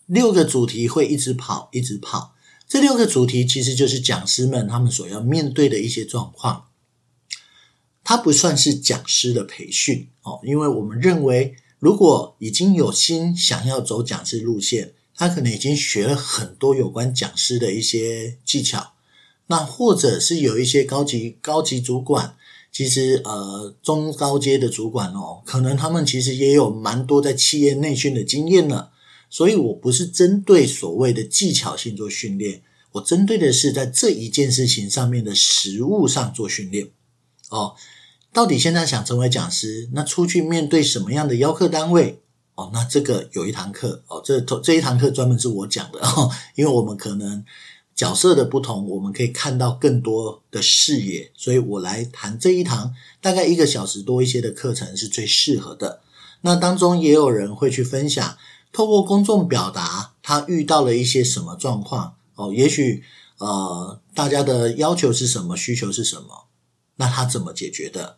[0.07, 2.32] 六个主题会一直跑，一直跑。
[2.73, 6.69] 这六个主题其实就是讲师们他们所要面对的一些状况，
[8.03, 11.55] 它不算是讲师的培训哦，因为我们认为。
[11.77, 18.93] 如果已经有心想要走讲师路线，他可能已经学了很多有关讲师的一些技巧，
[19.47, 22.35] 那或者是有一些高级高级主管，
[22.71, 28.92] 其实呃中高阶的主管哦，可能他们其实也有蛮多在企业内训的经验了。
[29.33, 36.91] 所以我不是针对所谓的技巧性做训练，我针对的是在这一件事情上面的实务上做训练
[37.49, 37.73] 哦。
[38.31, 42.21] 到底现在想成为讲师，那出去面对什么样的邀客单位？
[42.53, 47.43] 哦，那这个有一堂课哦，这这一堂课专门是我讲的哦，因为我们可能
[47.95, 56.01] 角色的不同，我们可以看到更多的视野，所以我来谈这一堂大概一个小时多一些的课程是最适合的。
[56.41, 58.37] 那当中也有人会去分享，
[58.73, 63.03] 透过公众表达，他遇到了一些什么状况哦，也许
[63.37, 66.47] 呃大家的要求是什么，需求是什么，
[66.97, 68.17] 那他怎么解决的？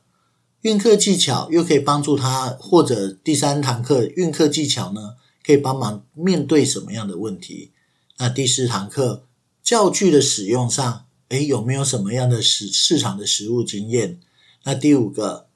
[0.61, 5.15] 运课技巧又可以帮助他，或者第三堂课运课技巧呢，
[5.45, 7.71] 可以帮忙面对什么样的问题？
[8.17, 9.25] 那第四堂课
[9.61, 14.19] 教具的使用上，诶，有没有什么样的市市场的实物经验？
[14.63, 15.47] 那第五个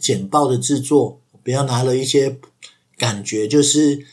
[0.00, 2.40] 简报的制作，不要拿了一些
[2.96, 4.04] 感觉就是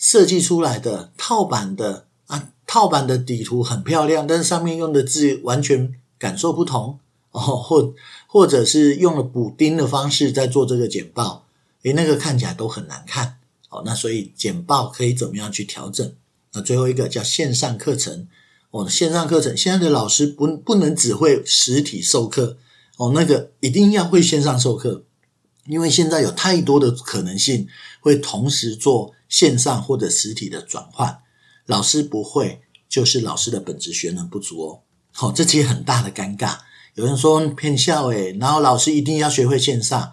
[0.00, 6.98] 设计出来的套版的啊，套版的底图很漂亮，但是上面用的字完全感受不同
[7.30, 7.94] 哦，或。
[8.32, 11.44] 或者是用了补丁的方式在做这个简报，
[11.82, 13.38] 诶，那个看起来都很难看。
[13.70, 16.12] 哦，那所以简报可以怎么样去调整？
[16.52, 18.28] 那最后一个叫线上课程。
[18.70, 22.56] 哦，线上课程现在的老师不不能只会实体授课，
[22.98, 25.02] 哦，那个一定要会线上授课，
[25.66, 27.66] 因为现在有太多的可能性
[27.98, 31.22] 会同时做线上或者实体的转换。
[31.64, 34.82] 老师不会，就是老师的本职学能不足哦。
[35.12, 36.58] 好，这其实很大的尴尬。
[36.94, 40.12] 有人说骗笑诶，然后老师一定要学会线上，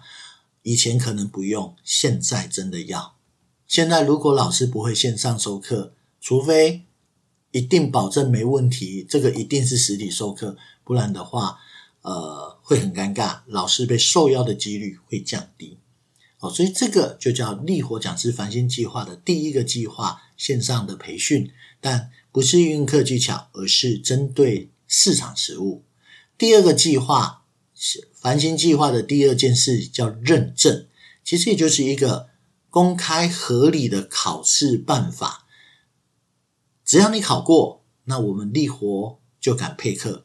[0.62, 3.16] 以前可能不用，现在真的要。
[3.66, 6.84] 现在如果老师不会线上授课，除非
[7.50, 11.58] 一定保证没问题，这个一定是实体授课，不然的话，
[12.02, 15.78] 呃，会很尴尬，老师被受邀的几率会降低。
[16.40, 25.82] 哦，所以这个就叫力活讲师繁星计划的第一个计划，线上的培训，但不是运课技巧，而是针对市场实务。
[26.36, 27.42] 第二个计划
[27.74, 30.86] 是繁星计划的第二件事叫认证，
[31.24, 32.28] 其实也就是一个
[32.70, 35.46] 公开合理的考试办法。
[36.84, 40.24] 只要你考过，那我们力活就敢配课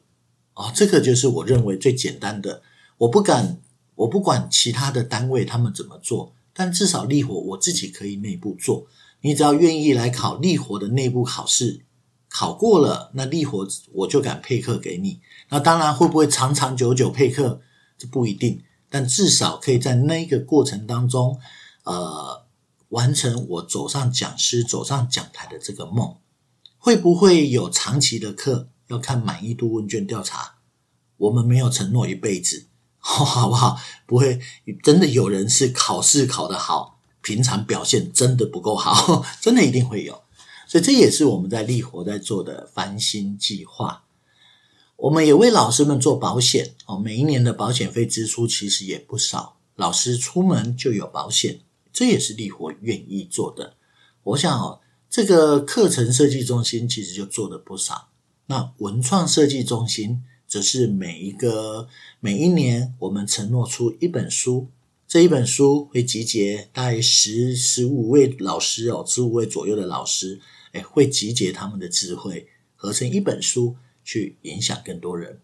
[0.54, 0.70] 哦。
[0.72, 2.62] 这个就是我认为最简单的。
[2.98, 3.60] 我不敢，
[3.94, 8.86] 我不管其他的单位他们怎么做，但至少力活我自己可以内部做。
[9.20, 11.82] 你只要愿意来考力活的内部考试。
[12.28, 15.20] 考过了，那力活我就敢配课给你。
[15.50, 17.60] 那当然会不会长长久久配课，
[17.96, 18.60] 这不一定。
[18.90, 21.38] 但至少可以在那个过程当中，
[21.84, 22.44] 呃，
[22.88, 26.16] 完成我走上讲师、走上讲台的这个梦。
[26.76, 28.68] 会不会有长期的课？
[28.88, 30.56] 要看满意度问卷调查。
[31.16, 32.66] 我们没有承诺一辈子，
[33.06, 33.78] 好不好？
[34.06, 34.40] 不会
[34.82, 40.22] 真的有人是考试考得好，平常表现真的不够好， 真的一定会有。
[40.66, 44.04] 所以这也是我们在立活在做的翻新计划。
[44.96, 49.58] 我们也为老师们做保险哦，每一年的保险费支出其实也不少。
[49.76, 51.60] 老师出门就有保险，
[51.92, 53.74] 这也是立活愿意做的。
[54.22, 58.08] 我想哦，这个课程设计中心其实就做的不少。
[58.46, 60.22] 那文创设计中心
[60.54, 61.88] 则是每一个
[62.20, 64.68] 每一年，我们承诺出一本书，
[65.08, 70.40] 这一本书会集结大概十十五位老师哦，十五位左右的老师，
[70.70, 75.40] 诶，会集结他们的智慧，合成一本书，去影响更多人。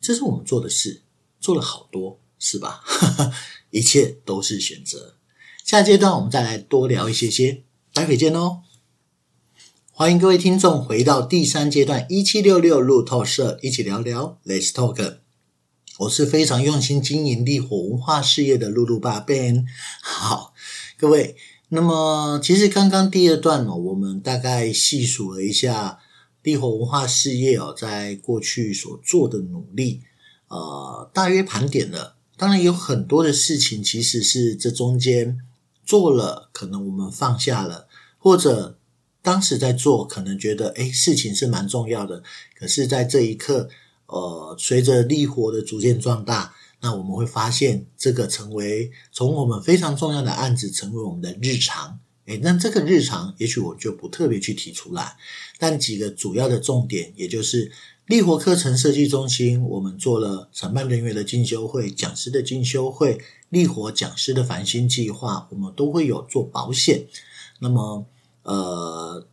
[0.00, 1.02] 这是我们做的事，
[1.38, 2.82] 做了好多，是吧？
[3.70, 5.14] 一切都是选择。
[5.62, 7.62] 下阶段我们再来多聊一些些，
[7.94, 8.62] 待会见哦。
[9.94, 15.18] 欢迎各位听众回到第三阶段一七六六路透社，一起聊聊 Let's Talk。
[15.98, 19.66] 我是非常用心经营立火文化事业的露露爸 Ben。
[20.02, 20.54] 好，
[20.96, 21.36] 各位，
[21.68, 25.98] 那么其实刚刚第二段呢，我们大概细数了一下
[26.42, 30.00] 立火文化事业哦，在过去所做的努力，
[30.48, 32.16] 呃，大约盘点了。
[32.38, 35.38] 当然有很多的事情，其实是这中间
[35.84, 38.78] 做了，可能我们放下了，或者。
[39.22, 42.24] 当时在做，可能觉得诶事情是蛮重要的。
[42.58, 43.68] 可是，在这一刻，
[44.06, 52.00] 呃，随着力活的逐渐壮大，那我们会发现，这个成为从我们非常重要的案子，成为我们的日常。
[52.26, 55.16] 诶那这个日常，也许我就不特别去提出来。
[55.56, 57.70] 但几个主要的重点，也就是
[58.06, 67.06] 力活课程设计中心，我们做了承办人员的进修会、讲师的进修会、力活讲师的繁星计划，我们都会有做保险。
[67.60, 68.04] 那么。
[68.42, 69.26] 呃，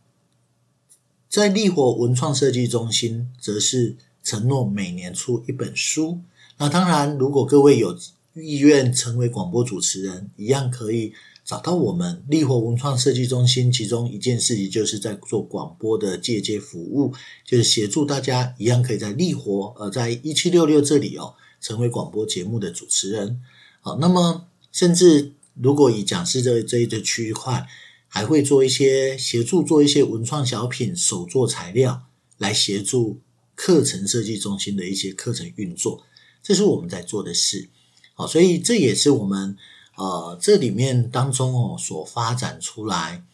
[1.28, 6.20] 在立活文创设计中心，则是承诺每年出一本书。
[6.58, 7.98] 那当然，如果各位有
[8.34, 11.12] 意愿成为广播主持人，一样可以
[11.44, 13.72] 找到我们立活文创设计中心。
[13.72, 17.12] 其中一件事情就是在做广播的借接服务，
[17.44, 23.40] 就是协助大家一样可以在立活呃，在一七六六这里哦，成为广播节目的主持人。
[23.80, 27.66] 好，那么甚至如果以讲师这这一个区块。
[28.12, 33.20] 还会做一些协助，做一些文创小品、手作材料，来协助
[33.54, 36.02] 课程设计中心的一些课程运作。
[36.42, 37.70] 这是我们在做的事。
[38.14, 39.56] 好，所以这也是我们
[39.96, 43.24] 呃这里面当中哦所发展出来。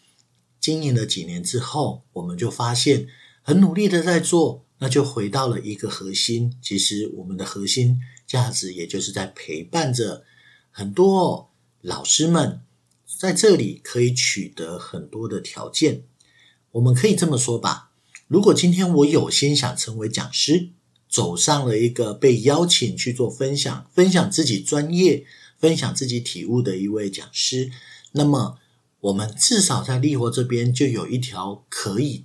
[0.61, 3.09] 经营了几年之后，我们就发现
[3.41, 6.55] 很努力的在做，那就回到了一个核心。
[6.61, 10.25] 其实我们的核心价值，也就是在陪伴着
[10.71, 12.61] 很多老师们。
[13.07, 16.03] 在这里可以取得很多的条件，
[16.73, 17.93] 我们可以这么说吧：
[18.27, 20.71] 如果今天我有心想成为讲师，
[21.09, 25.25] 走上了一个被邀请去做分享、分享自己专业、
[25.57, 27.71] 分享自己体悟的一位讲师，
[28.13, 28.59] 那么
[29.01, 32.25] 我们至少在立活这边就有一条可以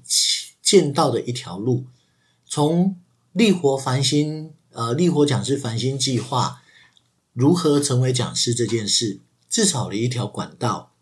[0.61, 1.85] 见到的一条路，
[2.45, 2.97] 从
[3.31, 6.63] 立活繁星呃立活讲师繁星计划
[7.33, 9.19] 如何成为讲师这件事。
[9.51, 10.93] 至少的一条管道，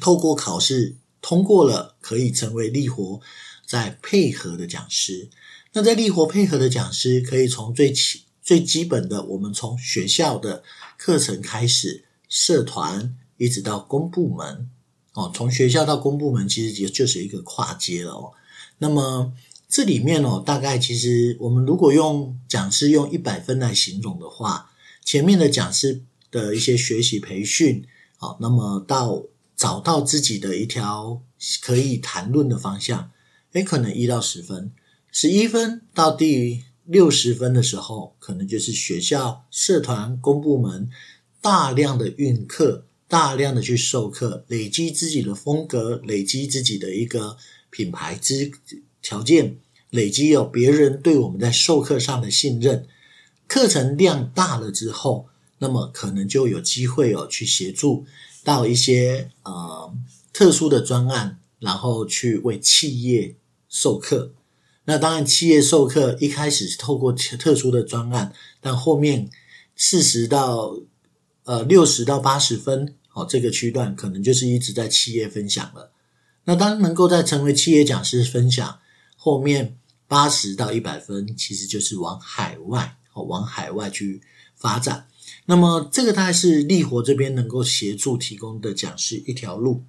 [0.00, 3.20] 透过考试通过了，可以成为立活
[3.66, 5.28] 在配合的讲师。
[5.74, 10.64] 那在立活配合的讲师，可以从最起最基本的，我们从学校的
[10.96, 14.70] 课程开始，社团一直到公部门
[15.12, 18.32] 哦，从学校到公部门，其实也就是一个跨阶了哦。
[18.78, 19.34] 那么
[19.68, 24.70] 这里面哦，大概其实我们如果用讲师用一百分来形容的话，
[25.04, 26.02] 前面的讲师。
[26.30, 27.84] 的一些学习培训，
[28.16, 29.24] 好，那么到
[29.56, 31.22] 找到自己的一条
[31.60, 33.10] 可以谈论的方向，
[33.52, 34.70] 诶，可能一到十分，
[35.10, 40.88] 十一分到第六十分的时候，可能就是学校、社团、公部门
[41.40, 47.36] 大量的运课，大量的去授课，累积自己的风格，累积自己的一个
[47.70, 48.52] 品牌之
[49.02, 49.58] 条件，
[49.90, 52.86] 累积有别人对我们在授课上的信任，
[53.48, 55.26] 课程量大了之后。
[55.60, 58.04] 那么可能就有机会哦，去协助
[58.42, 59.94] 到一些呃
[60.32, 63.36] 特殊的专案，然后去为企业
[63.68, 64.34] 授课。
[64.84, 69.30] 那当然，企业授课一开始是透过特殊的专案，但后面
[69.76, 70.76] 四十到
[71.44, 75.92] 呃六十到八十分哦，这个区段可能就是一直在企业分享了。
[76.44, 78.80] 那当能够在成为企业讲师分享，
[79.14, 84.22] 后面八十到一百分其实就是往海外哦，往海外去
[84.56, 85.06] 发展。
[85.46, 89.84] 那么，这个大概是立活这边能够协助提供的讲师一条路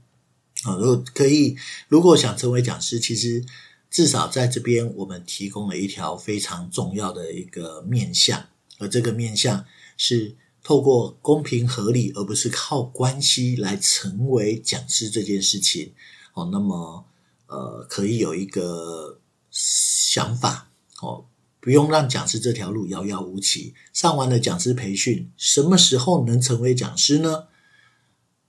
[0.64, 0.76] 啊。
[0.76, 1.56] 如果可以，
[1.88, 3.44] 如果想成为讲师，其实
[3.90, 8.48] 至少在这边我们提供了一条非常重要的一个面向
[8.80, 9.66] 而这个面向
[9.98, 15.94] 是透过公平合理，而不是靠关系来成为讲师这件事情。
[16.34, 17.06] 哦，那么
[17.48, 19.20] 呃，可以有一个
[19.50, 20.70] 想法
[21.02, 21.26] 哦，
[21.62, 23.74] 不用让讲师这条路遥遥无期。
[23.93, 27.45] 上完了讲师培训，什么时候能成为讲师呢？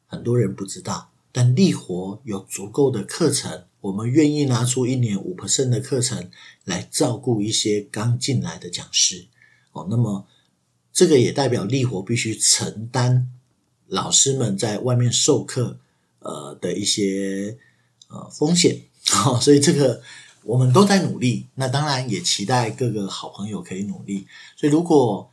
[0.07, 6.31] 很多人不知道，但力活有足够的课程，我们愿意拿出一年五 percent 的课程
[6.65, 9.27] 来照顾一些刚进来的讲师。
[9.73, 10.27] 哦，那么
[10.93, 13.31] 这个也代表力活必须承担
[13.87, 15.79] 老师们在外面授课
[16.19, 17.59] 呃的一些
[18.09, 18.83] 呃风险。
[19.09, 20.03] 好，哦，所以这个
[20.45, 21.47] 我们都在努力。
[21.55, 24.27] 那当然也期待各个好朋友可以努力。
[24.57, 25.31] 所以如果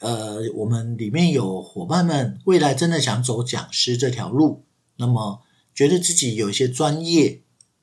[0.00, 4.64] 呃，我们里面有伙伴们，未来真的想走讲师这条路，
[4.96, 5.42] 那么
[5.74, 7.42] 觉得自己有一些专业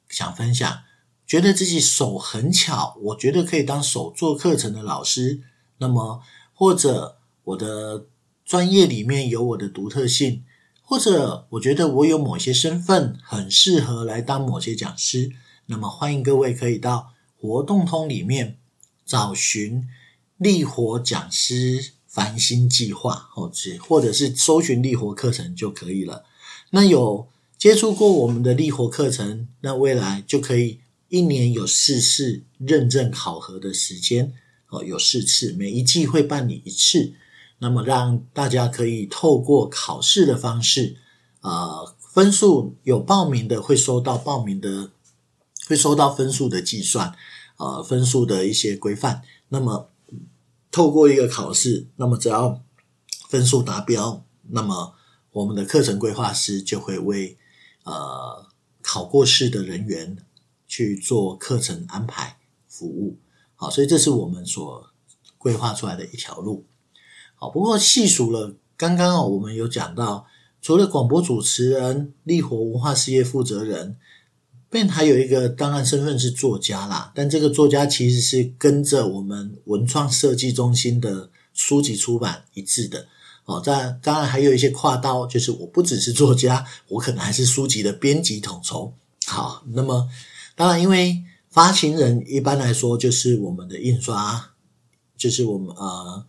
[0.10, 0.80] 想分享，
[1.28, 5.42] 觉得自己手很巧，我觉得可以当手做课程的老师，
[5.78, 6.24] 那么
[6.56, 8.08] 或者我的
[8.44, 10.44] 专业里面有我的独特性，
[10.82, 15.32] 或者我觉得我有某些身份很适合来当某些讲师，
[15.68, 18.58] 那么欢迎各位可以到活动通里面
[19.06, 19.88] 找寻
[20.38, 21.94] 力活讲师。
[22.10, 26.24] 繁星计划，或者或者是搜寻力活课程就可以了。
[26.72, 27.28] 那有
[27.60, 34.34] 接触过我们的力活课程，那未来就可以一年有四次认证考核的时间
[34.70, 37.14] 哦，有四次，每一季会办理一次。
[37.60, 40.96] 那么让大家可以透过考试的方式，
[41.42, 44.90] 呃，分数有报名的会收到报名的，
[45.68, 47.14] 会收到分数的计算，
[47.58, 49.22] 呃，分数的一些规范。
[49.50, 49.90] 那么。
[50.70, 52.62] 透过一个考试，那么只要
[53.30, 54.94] 分数达标，那么
[55.32, 57.38] 我们的课程规划师就会为
[57.84, 58.46] 呃
[58.84, 60.18] 考过试的人员
[60.68, 62.38] 去做课程安排
[62.68, 63.18] 服务。
[63.56, 64.88] 好，所以这是我们所
[65.40, 66.66] 规划出来的一条路。
[67.36, 70.28] 好，不过细数了，刚刚哦，我们有讲到，
[70.62, 73.98] 除了广播主持人、力活文化事业负责人。
[74.70, 83.08] Ben 还有一个，当然身份是作家啦，但这个作家其实是跟着我们文创设计中心的书籍出版一致的
[83.46, 83.62] 哦。
[83.64, 88.94] 当当然还有一些跨刀，就是我不只是作家，我可能还是书籍的编辑统筹。
[89.26, 90.10] 好，那么
[90.54, 94.52] 当然因为发行人一般来说就是我们的印刷，
[95.16, 96.26] 就是我们呃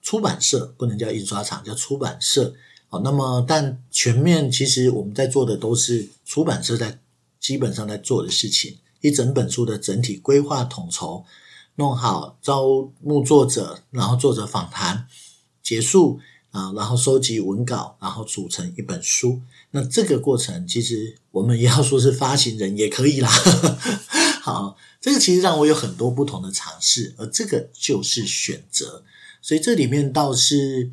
[0.00, 2.54] 出版社，不能叫印刷厂，叫出版社。
[2.88, 6.98] 好，那么但全面其实我们在做的都是出版社在。
[7.40, 11.24] 基本上在做的事情，一整本书的整体规划统筹，
[11.76, 15.06] 弄好招募作者，然后作者访谈
[15.62, 16.20] 结束
[16.50, 19.40] 啊，然后收集文稿，然后组成一本书。
[19.70, 23.30] 那这个过程其实我们也要说是发行人也可以啦。
[24.42, 29.04] 好，这个其实让我有很多不同的尝试，而这个就是选择。
[29.40, 30.90] 所以这里面倒是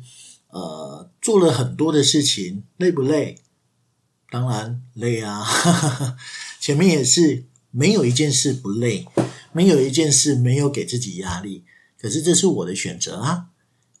[0.48, 3.38] 呃做了很多的事情，累不累？
[4.30, 5.46] 当然累啊，
[6.60, 9.06] 前面也是没有一件事不累，
[9.52, 11.64] 没有一件事没有给自己压力。
[11.98, 13.48] 可是这是我的选择啊，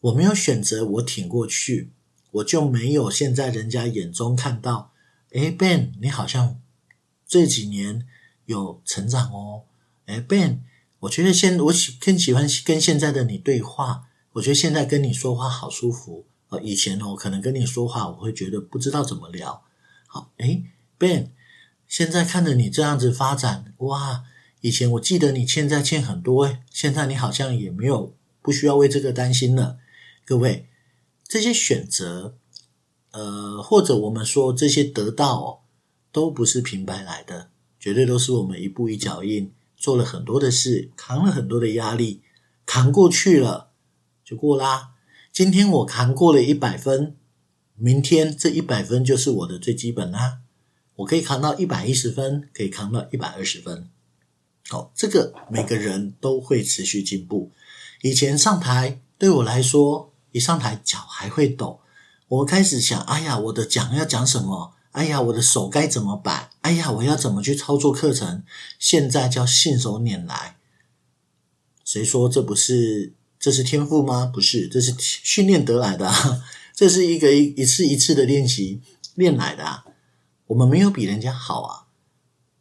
[0.00, 1.90] 我没有选择，我挺过去，
[2.30, 4.92] 我就没有现在人家眼中看到，
[5.32, 6.60] 诶，Ben，你好像
[7.26, 8.06] 这几年
[8.46, 9.62] 有成长哦。
[10.06, 10.58] 诶，Ben，
[11.00, 14.04] 我觉得现我喜更喜欢跟现在的你对话，
[14.34, 16.26] 我觉得现在跟你说话好舒服。
[16.50, 19.64] 呃，以前哦，可能跟你说话我会觉得不知道怎么聊。
[20.10, 20.64] 好，诶
[20.98, 21.28] ，Ben，
[21.86, 24.24] 现在看着你这样子发展，哇！
[24.62, 29.76] 以前我记得你欠债欠很多，现在你好像也没有不需要为这个担心了。
[30.24, 30.66] 各位，
[31.24, 32.38] 这些选择，
[33.10, 35.58] 呃，或者我们说这些得到哦，
[36.10, 42.22] 都不是平白来的，绝对都是我们一步一脚印，做了很多的事，扛了很多的压力，
[42.64, 43.72] 扛过去了
[44.24, 44.94] 就过啦。
[45.30, 47.17] 今天我扛过了一百分。
[47.80, 50.38] 明天这一百分就是我的最基本啦，
[50.96, 53.88] 我可以扛到一百一十分，可以扛到一百二十分。
[54.68, 57.52] 好，这个每个人都会持续进步。
[58.02, 61.80] 以前上台对我来说，一上台脚还会抖，
[62.26, 64.74] 我开始想：哎呀，我的讲要讲什么？
[64.90, 66.50] 哎呀，我的手该怎么摆？
[66.62, 68.42] 哎呀，我要怎么去操作课程？
[68.78, 70.56] 现在叫信手拈来。
[71.84, 73.12] 谁说这不是？
[73.38, 74.26] 这是天赋吗？
[74.26, 76.42] 不是，这是训练得来的啊。
[76.78, 78.80] 这是一个一一次一次的练习
[79.16, 79.84] 练来的啊，
[80.46, 81.86] 我们没有比人家好啊。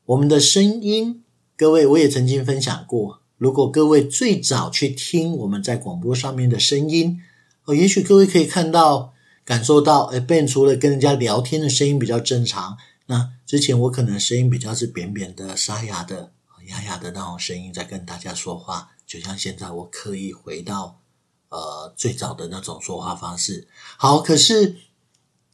[0.05, 1.23] 我们的声音，
[1.55, 3.21] 各位我也曾经分享过。
[3.37, 7.21] 如果各位最早去听我们在广播上面的声音，
[7.65, 9.13] 哦，也许各位可以看到、
[9.45, 16.31] 感受到，哎，Ben 除了跟人家聊天的声音比较正常，那之前我可能声音比较是扁扁的、沙哑的、
[16.69, 21.01] 哑哑的那种声音在跟大家说话，就像现在我刻意回到
[21.49, 23.67] 呃最早的那种说话方式。
[23.97, 24.75] 好，可是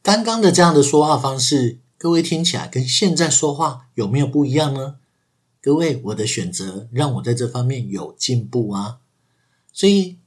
[0.02, 4.96] 刚刚的这样的说话方式，各位听起来跟现在说话有没有不一样呢？
[5.62, 8.98] 各位，我的选择让我在这方面有进步啊，
[9.72, 10.18] 所以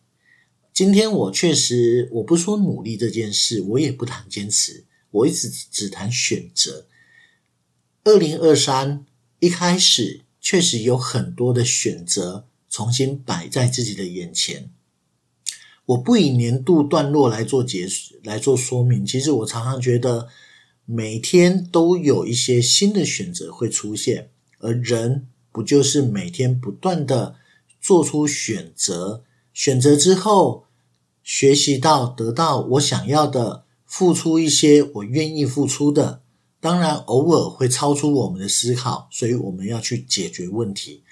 [0.74, 6.88] 今天我确实我不说努力这件事，我也不谈坚持，我一直只谈选择。
[8.04, 9.06] 二零二三
[9.40, 14.72] 一开始，确实有很多的选择重新摆在自己的眼前。
[15.88, 19.06] 我不以年度段落来做结束，来做说明。
[19.06, 20.28] 其实我常常觉得，
[20.86, 24.30] 每天都有一些新的选择会出现，
[24.60, 27.36] 而人不就是每天不断的
[27.82, 29.24] 做出选择，
[29.54, 30.66] 选择之后
[31.24, 36.22] 学习到得到我想要的，付出一些我愿意付出的。
[36.60, 41.04] 当然，偶尔会超出我们的思考，所以我们要去解决问题。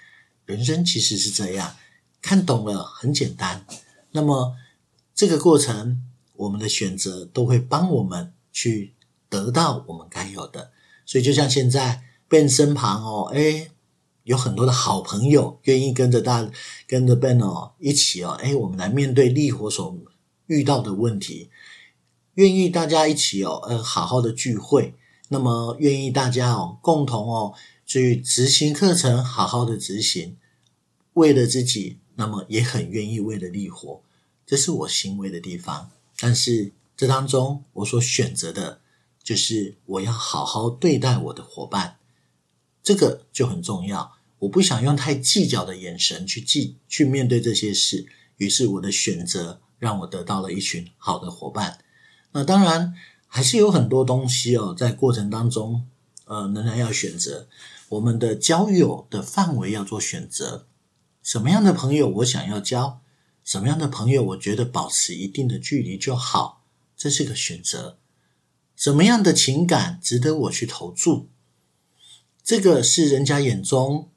[0.46, 1.76] 人生其实是这样，
[2.22, 3.66] 看懂了很简单。
[4.12, 4.56] 那么
[5.16, 6.04] 这个过程，
[6.34, 8.94] 我们的选择都会帮我们去
[9.30, 10.72] 得到我们该有的。
[11.06, 13.72] 所以，就像现在 Ben 身旁哦，诶，
[14.24, 16.52] 有很多的好朋友愿意跟着大
[16.86, 19.98] 跟着 Ben 哦一起哦，诶，我们来面对力活所
[20.48, 21.50] 遇到的问题，
[22.34, 24.96] 愿意大家一起哦，呃，好好的聚会。
[25.30, 27.54] 那么愿意大家哦，共同哦
[27.86, 30.36] 去执行课程，好好的执行，
[31.14, 34.02] 为了自己，那么也很愿意为了力活，
[34.46, 35.92] 这是我行为的地方。
[36.20, 38.80] 但是这当中我所选择的，
[39.24, 41.98] 就是我要好好对待我的伙伴，
[42.84, 44.14] 这个就很重要。
[44.40, 48.06] 我不想用太计较的眼神去记去面对这些事，
[48.38, 51.80] 于是我的选择让我得到了一群好的伙伴。
[52.32, 52.96] 那当然。
[53.28, 55.86] 还是有很多东西哦，在过程当中，
[56.24, 57.50] 呃，仍然要选择
[57.90, 60.68] 我们的交友的范围要做选择。
[61.22, 63.02] 什么样的朋友我想要交，
[63.46, 66.66] 什么样的朋友我觉得保持一定的距离就好，
[66.98, 68.00] 这是个选择。
[68.76, 71.30] 什么样的情感值得我去投注，
[72.44, 74.10] 这个是人家眼中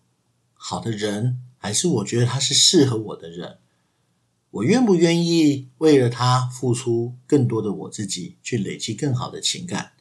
[0.54, 3.58] 好的人，还是我觉得他是适合我的人？
[4.50, 9.92] 我愿不愿意为了他付出更多的我自己，去累积更好的情感？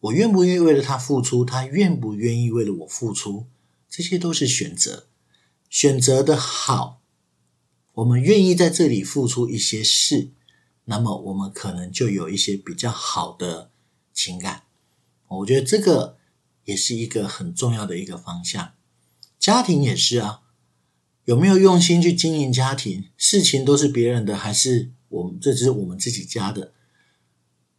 [0.00, 1.44] 我愿不愿意为了他付出？
[1.44, 3.46] 他愿不愿意为了我付出？
[3.90, 5.06] 这些都是选择。
[5.68, 7.02] 选择的好，
[7.94, 10.30] 我们愿意在这里付出一些事，
[10.84, 13.70] 那么我们可能就有一些比较好的
[14.12, 14.64] 情感。
[15.28, 16.16] 我觉得这个
[16.64, 18.74] 也是一个很重要的一个方向。
[19.38, 20.40] 家庭也是啊。
[21.24, 23.04] 有没有用心去经营家庭？
[23.16, 26.74] 事情都是别人的，还是我们这只是我们自己家的？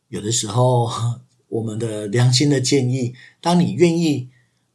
[0.07, 0.89] 有的时候，
[1.49, 4.30] 我们的良心的建议：当你愿意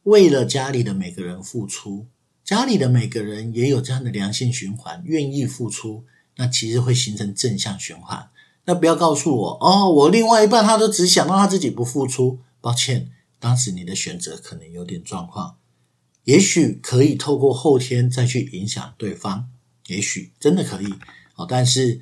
[0.05, 2.07] 为了家里的每个人付出，
[2.51, 8.29] 家里的每个人也有这样的良性循环，愿意付出，那其实会形成正向循环。
[8.65, 12.41] 那不要告诉我哦，我另外一半他都只想到他自己不付出。
[12.61, 15.59] 抱歉，当时你的选择可能有点状况。
[16.25, 19.49] 也许可以透过后天再去影响对方，
[19.87, 20.93] 也许真的可以，
[21.37, 22.01] 哦，但是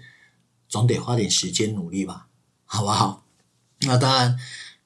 [0.66, 2.28] 总得花点时间努力吧，
[2.64, 3.26] 好不好？
[3.80, 4.38] 那当然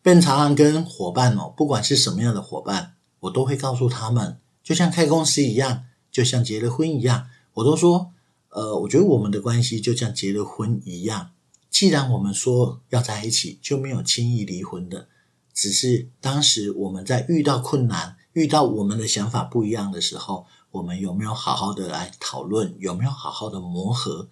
[0.03, 8.13] ，Ben 常常跟伙伴哦，不管是什么样的伙伴，我都会告诉他们，就像开公司一样，就像结了婚一样，我都说，
[8.51, 11.33] 呃，我觉得我们的关系就像结了婚一样，
[11.71, 15.09] 既然我们说要在一起，就没有轻易离婚的，
[15.53, 18.17] 只是当时我们在遇到困难。
[18.35, 22.75] 遇到我们的想法不一样的时候，我们有没有好好的来讨论？
[22.79, 24.31] 有没有好好的磨合？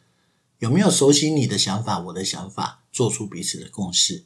[0.59, 4.25] 有没有熟悉你的想法，我的想法，做出彼此的共识？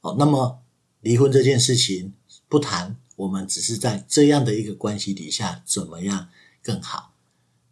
[0.00, 0.62] 哦，那么
[1.02, 2.14] 离婚这件事情
[2.48, 6.28] 不谈，我们只是在这样的一个关系底下怎么样
[6.62, 7.12] 更好？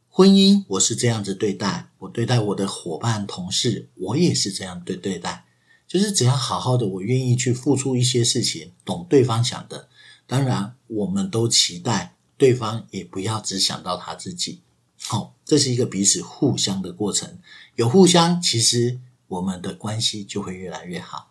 [0.08, 5.46] 婚姻我是这样子对待，我对待我的伙伴、同事，我也是这样对对待，
[5.86, 9.88] 就是只要好好的，我愿意去付出一些事情，懂对方想的。
[10.26, 14.60] 当然，我们都期待对方也不要只想到他自己。
[15.00, 17.38] 好，这是一个彼此互相的过程。
[17.76, 21.30] 有互相，其实我们的关系就会越来越好。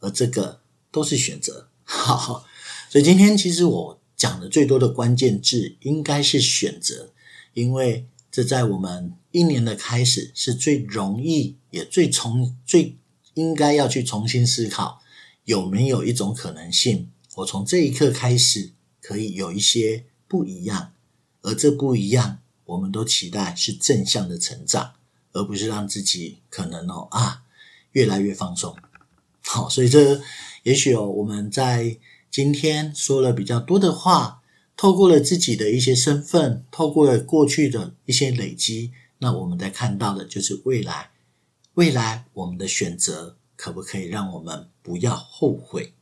[0.00, 0.60] 而这个
[0.90, 1.68] 都是选择。
[1.84, 2.44] 好，
[2.88, 7.12] 所以今天其实我讲的最多的关键字应该是选择，
[7.54, 12.96] 因为这在我们一年的开始是最容易也最重最
[13.34, 15.02] 应该要去重新思考，
[15.44, 17.10] 有没有一种可能性。
[17.36, 18.72] 我从这一刻开始，
[19.02, 20.92] 可以有一些不一样，
[21.42, 24.94] 而这不一样，我们都期待是正向的成长，
[25.32, 27.42] 而不是让自己可能哦啊
[27.92, 28.74] 越来越放松。
[29.42, 30.22] 好，所以这
[30.62, 31.98] 也许哦，我们在
[32.36, 34.42] 今天说了比较多的话，
[34.76, 41.12] 透过了自己的一些身份，透过了过去的一些累积，那我们在看到的就是未来
[41.72, 45.94] 未来我们的选择可不可以让我们不要后悔？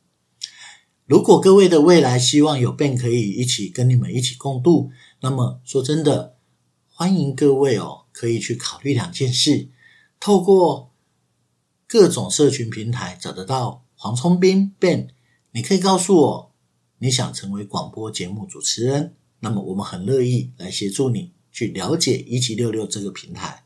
[1.06, 6.34] 如果各位的未来希望有 Ben 可以一起跟你们一起共度，那么说真的，
[6.88, 9.68] 欢迎各位哦，可以去考虑两件事，
[10.18, 10.90] 透过
[11.86, 15.10] 各种社群平台找得到黄聪斌 Ben，
[15.56, 16.52] 你可以告诉我
[16.98, 23.62] 你想成为广播节目主持人，那么我们很乐意来协助你去了解一七六六这个平台。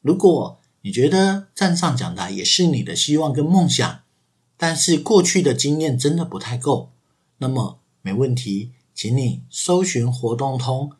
[0.00, 4.00] 如果你觉得站上讲台也是你的希望跟梦想，
[4.56, 6.90] 但是过去的经验真的不太够，
[7.38, 10.90] 那么没问题，请你搜寻活动通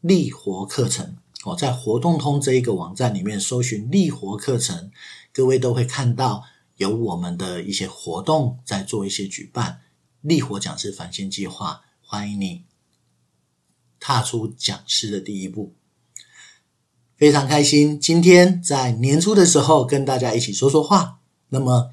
[0.00, 1.16] 力活课程。
[1.44, 4.90] 我在活动通这一个网站里面搜寻力活课程，
[5.32, 6.42] 各位都会看到
[6.82, 9.80] 有我们的一些活动在做一些举办。
[10.20, 12.64] 力活讲师返乡计划，欢迎你
[14.00, 15.74] 踏出讲师的第一步。
[17.16, 21.20] 非常开心，今天在年初的时候跟大家一起说说话。
[21.50, 21.90] 那么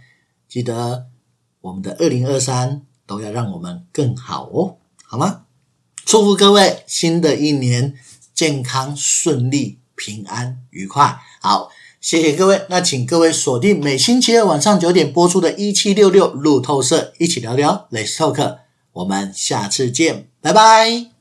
[0.47, 1.07] 记得
[1.61, 5.45] 我们的二零二三都要让我们更好哦，好吗？
[6.03, 7.95] 祝福各位新的一年
[8.33, 11.19] 健康顺利、平安愉快。
[11.41, 11.69] 好，
[12.02, 12.62] 谢谢各位。
[12.70, 18.58] 那请各位锁定每星期二晚上九点播出的《一七六六路透社》，一起聊聊 Let's Talk。
[18.93, 21.18] 我们下次见，拜拜。